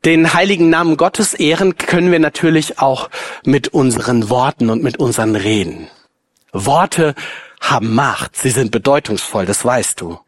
Den 0.04 0.32
heiligen 0.32 0.70
Namen 0.70 0.96
Gottes 0.96 1.34
ehren 1.34 1.76
können 1.76 2.10
wir 2.10 2.20
natürlich 2.20 2.78
auch 2.78 3.10
mit 3.44 3.68
unseren 3.68 4.30
Worten 4.30 4.70
und 4.70 4.82
mit 4.82 4.98
unseren 4.98 5.36
Reden. 5.36 5.88
Worte 6.52 7.14
haben 7.60 7.94
Macht, 7.94 8.36
sie 8.36 8.50
sind 8.50 8.70
bedeutungsvoll, 8.70 9.46
das 9.46 9.64
weißt 9.64 10.00
du. 10.00 10.18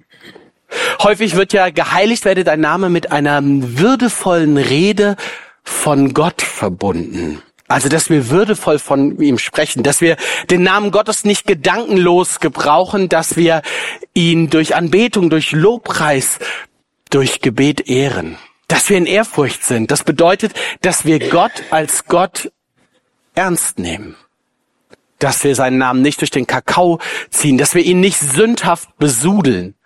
Häufig 1.02 1.36
wird 1.36 1.52
ja 1.52 1.70
geheiligt 1.70 2.24
werde 2.24 2.44
dein 2.44 2.60
Name 2.60 2.88
mit 2.88 3.12
einer 3.12 3.40
würdevollen 3.42 4.56
Rede 4.56 5.16
von 5.62 6.14
Gott 6.14 6.42
verbunden. 6.42 7.42
Also, 7.72 7.88
dass 7.88 8.10
wir 8.10 8.28
würdevoll 8.28 8.78
von 8.78 9.18
ihm 9.18 9.38
sprechen, 9.38 9.82
dass 9.82 10.02
wir 10.02 10.18
den 10.50 10.62
Namen 10.62 10.90
Gottes 10.90 11.24
nicht 11.24 11.46
gedankenlos 11.46 12.38
gebrauchen, 12.38 13.08
dass 13.08 13.36
wir 13.36 13.62
ihn 14.12 14.50
durch 14.50 14.74
Anbetung, 14.74 15.30
durch 15.30 15.52
Lobpreis, 15.52 16.38
durch 17.08 17.40
Gebet 17.40 17.88
ehren, 17.88 18.36
dass 18.68 18.90
wir 18.90 18.98
in 18.98 19.06
Ehrfurcht 19.06 19.64
sind. 19.64 19.90
Das 19.90 20.04
bedeutet, 20.04 20.52
dass 20.82 21.06
wir 21.06 21.30
Gott 21.30 21.62
als 21.70 22.04
Gott 22.04 22.52
ernst 23.34 23.78
nehmen, 23.78 24.16
dass 25.18 25.42
wir 25.42 25.54
seinen 25.54 25.78
Namen 25.78 26.02
nicht 26.02 26.20
durch 26.20 26.30
den 26.30 26.46
Kakao 26.46 26.98
ziehen, 27.30 27.56
dass 27.56 27.74
wir 27.74 27.82
ihn 27.82 28.00
nicht 28.00 28.18
sündhaft 28.18 28.98
besudeln, 28.98 29.76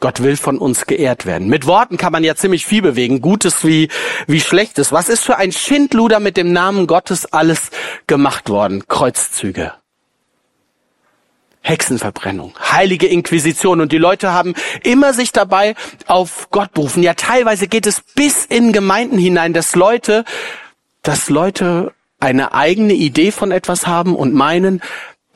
Gott 0.00 0.22
will 0.22 0.36
von 0.36 0.58
uns 0.58 0.86
geehrt 0.86 1.24
werden. 1.24 1.48
Mit 1.48 1.66
Worten 1.66 1.96
kann 1.96 2.12
man 2.12 2.22
ja 2.22 2.34
ziemlich 2.34 2.66
viel 2.66 2.82
bewegen, 2.82 3.20
Gutes 3.22 3.64
wie, 3.64 3.88
wie 4.26 4.40
Schlechtes. 4.40 4.92
Was 4.92 5.08
ist 5.08 5.24
für 5.24 5.36
ein 5.36 5.52
Schindluder 5.52 6.20
mit 6.20 6.36
dem 6.36 6.52
Namen 6.52 6.86
Gottes 6.86 7.32
alles 7.32 7.70
gemacht 8.06 8.50
worden? 8.50 8.86
Kreuzzüge. 8.88 9.72
Hexenverbrennung, 11.62 12.54
heilige 12.60 13.08
Inquisition 13.08 13.80
und 13.80 13.90
die 13.90 13.98
Leute 13.98 14.32
haben 14.32 14.54
immer 14.84 15.12
sich 15.12 15.32
dabei 15.32 15.74
auf 16.06 16.48
Gott 16.50 16.72
berufen. 16.72 17.02
Ja, 17.02 17.14
teilweise 17.14 17.66
geht 17.66 17.88
es 17.88 18.02
bis 18.14 18.44
in 18.44 18.72
Gemeinden 18.72 19.18
hinein, 19.18 19.52
dass 19.52 19.74
Leute, 19.74 20.24
dass 21.02 21.28
Leute 21.28 21.92
eine 22.20 22.54
eigene 22.54 22.92
Idee 22.92 23.32
von 23.32 23.50
etwas 23.50 23.88
haben 23.88 24.14
und 24.14 24.32
meinen, 24.32 24.80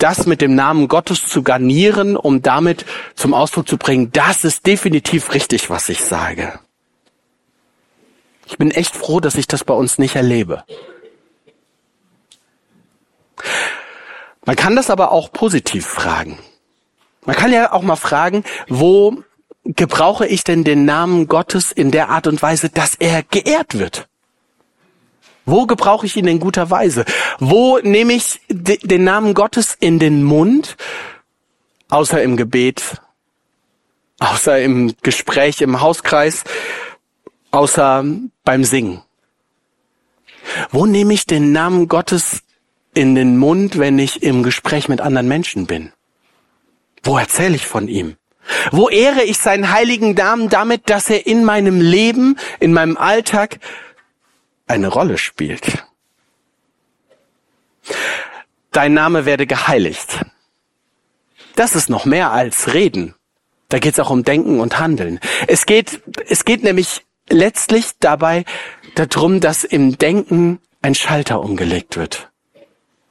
das 0.03 0.27
mit 0.27 0.41
dem 0.41 0.55
Namen 0.55 0.89
Gottes 0.89 1.29
zu 1.29 1.43
garnieren, 1.43 2.17
um 2.17 2.43
damit 2.43 2.85
zum 3.15 3.35
Ausdruck 3.35 3.69
zu 3.69 3.77
bringen, 3.77 4.11
das 4.13 4.45
ist 4.45 4.67
definitiv 4.67 5.33
richtig, 5.33 5.71
was 5.71 5.89
ich 5.89 6.03
sage. 6.03 6.59
Ich 8.47 8.59
bin 8.59 8.71
echt 8.73 8.97
froh, 8.97 9.21
dass 9.21 9.37
ich 9.37 9.47
das 9.47 9.63
bei 9.63 9.75
uns 9.75 9.99
nicht 9.99 10.17
erlebe. 10.17 10.65
Man 14.45 14.57
kann 14.57 14.75
das 14.75 14.91
aber 14.91 15.13
auch 15.13 15.33
positiv 15.33 15.87
fragen. 15.87 16.39
Man 17.25 17.37
kann 17.37 17.53
ja 17.53 17.73
auch 17.73 17.83
mal 17.83 17.97
fragen, 17.97 18.45
wo 18.69 19.23
gebrauche 19.65 20.27
ich 20.27 20.43
denn 20.43 20.65
den 20.65 20.85
Namen 20.85 21.29
Gottes 21.29 21.71
in 21.71 21.91
der 21.91 22.09
Art 22.09 22.27
und 22.27 22.43
Weise, 22.43 22.71
dass 22.71 22.95
er 22.97 23.23
geehrt 23.23 23.79
wird? 23.79 24.10
Wo 25.47 25.67
gebrauche 25.67 26.07
ich 26.07 26.17
ihn 26.17 26.29
in 26.29 26.41
guter 26.41 26.71
Weise? 26.71 27.05
Wo 27.39 27.79
nehme 27.79 28.13
ich 28.13 28.41
den 28.49 29.05
Namen 29.05 29.35
Gottes 29.35 29.77
in 29.79 29.99
den 29.99 30.23
Mund? 30.23 30.77
Außer 31.89 32.23
im 32.23 32.37
Gebet, 32.37 33.01
außer 34.21 34.61
im 34.61 34.95
Gespräch 35.03 35.61
im 35.61 35.81
Hauskreis, 35.81 36.45
außer 37.51 38.05
beim 38.45 38.65
Singen. 38.65 39.03
Wo 40.71 40.87
nehme 40.87 41.15
ich 41.15 41.27
den 41.27 41.53
Namen 41.53 41.89
Gottes 41.89 42.43
in 42.95 43.15
den 43.15 43.39
Mund, 43.39 43.79
wenn 43.79 43.99
ich 43.99 44.23
im 44.23 44.43
Gespräch 44.43 44.89
mit 44.89 45.01
anderen 45.01 45.29
Menschen 45.29 45.67
bin? 45.67 45.93
Wo 47.03 47.19
erzähle 47.19 47.57
ich 47.57 47.67
von 47.67 47.89
ihm? 47.89 48.17
Wo 48.73 48.89
ehre 48.89 49.23
ich 49.23 49.39
seinen 49.39 49.73
heiligen 49.73 50.15
Namen 50.15 50.49
damit, 50.49 50.91
dass 50.91 51.09
er 51.09 51.27
in 51.27 51.45
meinem 51.45 51.81
Leben, 51.81 52.37
in 52.59 52.73
meinem 52.73 52.97
Alltag 52.97 53.59
eine 54.71 54.89
Rolle 54.89 55.19
spielt. 55.19 55.85
Dein 58.73 58.95
Name 58.95 59.27
werde 59.27 59.47
geheiligt. 59.47 60.25
Das 61.57 61.75
ist 61.75 61.91
noch 61.91 62.05
mehr 62.05 62.31
als 62.31 62.73
Reden. 62.73 63.15
Da 63.69 63.79
geht 63.79 63.95
es 63.95 64.01
auch 64.01 64.11
um 64.11 64.25
Denken 64.25 64.61
und 64.61 64.79
Handeln. 64.79 65.21
Es 65.47 65.67
geht, 65.67 66.03
es 66.29 66.45
geht 66.45 66.63
nämlich 66.63 67.05
letztlich 67.29 67.99
dabei 67.99 68.45
darum, 68.95 69.41
dass 69.41 69.65
im 69.65 69.99
Denken 69.99 70.61
ein 70.83 70.95
Schalter 70.95 71.41
umgelegt 71.41 71.97
wird. 71.97 72.31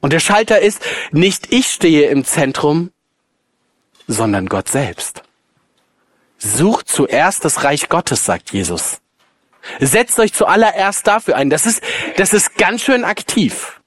Und 0.00 0.12
der 0.12 0.20
Schalter 0.20 0.60
ist, 0.60 0.82
nicht 1.12 1.52
ich 1.52 1.66
stehe 1.66 2.08
im 2.08 2.24
Zentrum, 2.24 2.90
sondern 4.06 4.48
Gott 4.48 4.68
selbst. 4.68 5.22
Sucht 6.38 6.88
zuerst 6.88 7.44
das 7.44 7.64
Reich 7.64 7.90
Gottes, 7.90 8.24
sagt 8.24 8.52
Jesus. 8.52 9.00
Setzt 9.78 10.18
euch 10.18 10.32
zuallererst 10.32 11.06
dafür 11.06 11.36
ein. 11.36 11.50
Das 11.50 11.66
ist, 11.66 11.82
das 12.16 12.32
ist 12.32 12.56
ganz 12.56 12.82
schön 12.82 13.04
aktiv. 13.04 13.80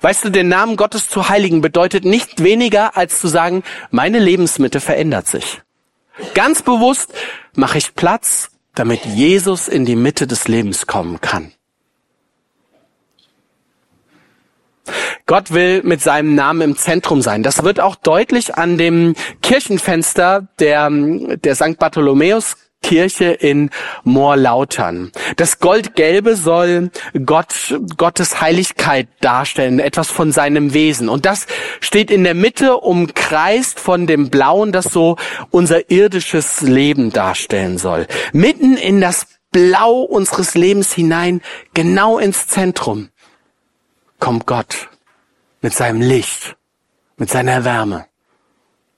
Weißt 0.00 0.24
du, 0.24 0.30
den 0.30 0.48
Namen 0.48 0.76
Gottes 0.76 1.08
zu 1.08 1.28
heiligen 1.28 1.60
bedeutet 1.60 2.04
nicht 2.04 2.42
weniger 2.42 2.96
als 2.96 3.20
zu 3.20 3.28
sagen, 3.28 3.62
meine 3.90 4.18
Lebensmitte 4.18 4.80
verändert 4.80 5.28
sich. 5.28 5.60
Ganz 6.34 6.62
bewusst 6.62 7.12
mache 7.54 7.78
ich 7.78 7.94
Platz, 7.94 8.50
damit 8.74 9.04
Jesus 9.04 9.68
in 9.68 9.84
die 9.84 9.96
Mitte 9.96 10.26
des 10.26 10.48
Lebens 10.48 10.86
kommen 10.86 11.20
kann. 11.20 11.52
Gott 15.26 15.52
will 15.52 15.82
mit 15.82 16.00
seinem 16.00 16.36
Namen 16.36 16.60
im 16.60 16.76
Zentrum 16.76 17.20
sein. 17.20 17.42
Das 17.42 17.64
wird 17.64 17.80
auch 17.80 17.96
deutlich 17.96 18.54
an 18.54 18.78
dem 18.78 19.14
Kirchenfenster 19.42 20.46
der, 20.60 20.88
der 20.90 21.54
St. 21.56 21.78
Bartholomäus 21.78 22.56
Kirche 22.82 23.32
in 23.32 23.70
Moorlautern. 24.04 25.10
Das 25.34 25.58
Goldgelbe 25.58 26.36
soll 26.36 26.90
Gott, 27.24 27.74
Gottes 27.96 28.40
Heiligkeit 28.40 29.08
darstellen, 29.20 29.80
etwas 29.80 30.08
von 30.08 30.30
seinem 30.30 30.72
Wesen. 30.72 31.08
Und 31.08 31.26
das 31.26 31.46
steht 31.80 32.12
in 32.12 32.22
der 32.22 32.34
Mitte 32.34 32.76
umkreist 32.76 33.80
von 33.80 34.06
dem 34.06 34.30
Blauen, 34.30 34.70
das 34.70 34.84
so 34.84 35.16
unser 35.50 35.90
irdisches 35.90 36.60
Leben 36.60 37.10
darstellen 37.12 37.78
soll. 37.78 38.06
Mitten 38.32 38.76
in 38.76 39.00
das 39.00 39.26
Blau 39.50 40.02
unseres 40.02 40.54
Lebens 40.54 40.92
hinein, 40.92 41.40
genau 41.74 42.18
ins 42.18 42.46
Zentrum, 42.46 43.08
kommt 44.20 44.46
Gott 44.46 44.88
mit 45.60 45.74
seinem 45.74 46.00
Licht, 46.00 46.56
mit 47.16 47.30
seiner 47.30 47.64
Wärme 47.64 48.06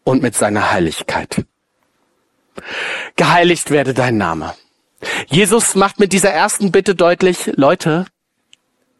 und 0.04 0.22
mit 0.22 0.34
seiner 0.34 0.72
Heiligkeit 0.72 1.46
geheiligt 3.18 3.70
werde 3.70 3.92
dein 3.92 4.16
Name. 4.16 4.54
Jesus 5.26 5.74
macht 5.74 6.00
mit 6.00 6.14
dieser 6.14 6.30
ersten 6.30 6.72
Bitte 6.72 6.94
deutlich, 6.94 7.52
Leute, 7.56 8.06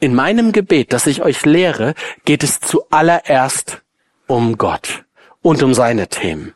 in 0.01 0.15
meinem 0.15 0.53
Gebet, 0.53 0.93
das 0.93 1.07
ich 1.07 1.23
euch 1.23 1.45
lehre, 1.47 1.95
geht 2.27 2.45
es 2.45 2.61
zuallererst 2.61 3.83
um 4.27 4.59
Gott 4.59 5.05
und 5.41 5.63
um 5.63 5.73
seine 5.73 6.09
Themen. 6.09 6.55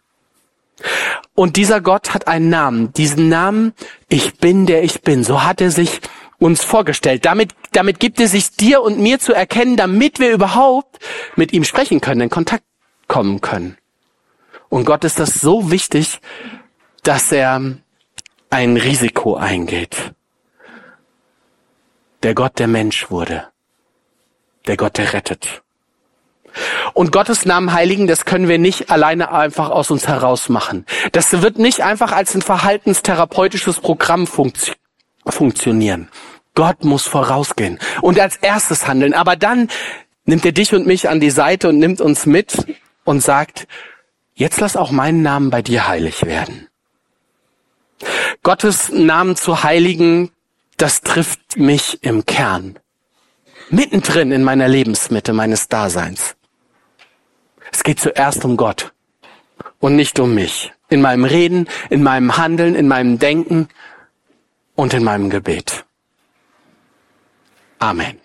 Und 1.35 1.57
dieser 1.57 1.81
Gott 1.81 2.12
hat 2.12 2.29
einen 2.29 2.51
Namen. 2.51 2.92
Diesen 2.92 3.29
Namen, 3.29 3.72
ich 4.09 4.35
bin, 4.35 4.66
der 4.66 4.85
ich 4.85 5.03
bin. 5.03 5.25
So 5.25 5.42
hat 5.42 5.61
er 5.61 5.70
sich 5.70 6.01
uns 6.38 6.62
vorgestellt. 6.62 7.25
Damit, 7.25 7.53
damit 7.72 8.01
gibt 8.01 8.20
er 8.20 8.29
sich 8.29 8.51
dir 8.51 8.83
und 8.83 8.98
mir 8.98 9.18
zu 9.18 9.33
erkennen, 9.33 9.77
damit 9.77 10.18
wir 10.18 10.33
überhaupt 10.33 10.98
mit 11.37 11.53
ihm 11.53 11.64
sprechen 11.64 12.01
können, 12.01 12.22
in 12.22 12.31
Kontakt 12.31 12.64
kommen 13.09 13.40
können. 13.40 13.77
Und 14.68 14.85
Gott 14.85 15.05
ist 15.05 15.20
das 15.20 15.35
so 15.35 15.70
wichtig, 15.70 16.20
dass 17.02 17.32
er 17.32 17.60
ein 18.50 18.76
Risiko 18.76 19.36
eingeht. 19.36 20.12
Der 22.22 22.34
Gott, 22.34 22.58
der 22.58 22.68
Mensch 22.68 23.10
wurde. 23.10 23.48
Der 24.66 24.76
Gott, 24.76 24.98
der 24.98 25.12
rettet. 25.12 25.62
Und 26.94 27.10
Gottes 27.12 27.46
Namen 27.46 27.72
heiligen, 27.72 28.06
das 28.06 28.24
können 28.24 28.46
wir 28.46 28.58
nicht 28.58 28.90
alleine 28.90 29.32
einfach 29.32 29.70
aus 29.70 29.90
uns 29.90 30.06
heraus 30.06 30.48
machen. 30.48 30.86
Das 31.12 31.32
wird 31.42 31.58
nicht 31.58 31.82
einfach 31.82 32.12
als 32.12 32.34
ein 32.34 32.42
verhaltenstherapeutisches 32.42 33.80
Programm 33.80 34.26
funktio 34.26 34.74
funktionieren. 35.26 36.08
Gott 36.54 36.84
muss 36.84 37.06
vorausgehen 37.06 37.78
und 38.02 38.20
als 38.20 38.36
erstes 38.36 38.86
handeln. 38.86 39.14
Aber 39.14 39.36
dann 39.36 39.68
nimmt 40.24 40.44
er 40.44 40.52
dich 40.52 40.74
und 40.74 40.86
mich 40.86 41.08
an 41.08 41.20
die 41.20 41.30
Seite 41.30 41.68
und 41.68 41.78
nimmt 41.78 42.00
uns 42.00 42.26
mit 42.26 42.66
und 43.04 43.20
sagt, 43.20 43.66
jetzt 44.34 44.60
lass 44.60 44.76
auch 44.76 44.90
meinen 44.90 45.22
Namen 45.22 45.50
bei 45.50 45.62
dir 45.62 45.88
heilig 45.88 46.26
werden. 46.26 46.68
Gottes 48.42 48.90
Namen 48.90 49.37
zu 49.37 49.62
heiligen, 49.62 50.33
das 50.76 51.00
trifft 51.00 51.57
mich 51.57 52.02
im 52.02 52.26
Kern. 52.26 52.78
Mittendrin 53.70 54.33
in 54.33 54.42
meiner 54.42 54.66
Lebensmitte 54.66 55.33
meines 55.33 55.68
Daseins. 55.68 56.35
Es 57.70 57.85
geht 57.85 58.00
zuerst 58.00 58.44
um 58.44 58.57
Gott 58.57 58.92
und 59.78 59.94
nicht 59.94 60.18
um 60.18 60.35
mich. 60.35 60.72
In 60.88 61.00
meinem 61.00 61.24
Reden, 61.24 61.68
in 61.88 62.02
meinem 62.02 62.37
Handeln, 62.37 62.74
in 62.74 62.88
meinem 62.88 63.18
Denken 63.18 63.68
und 64.74 64.92
in 64.92 65.05
meinem 65.05 65.31
Gebet. 65.31 65.85
Amen. 67.78 68.21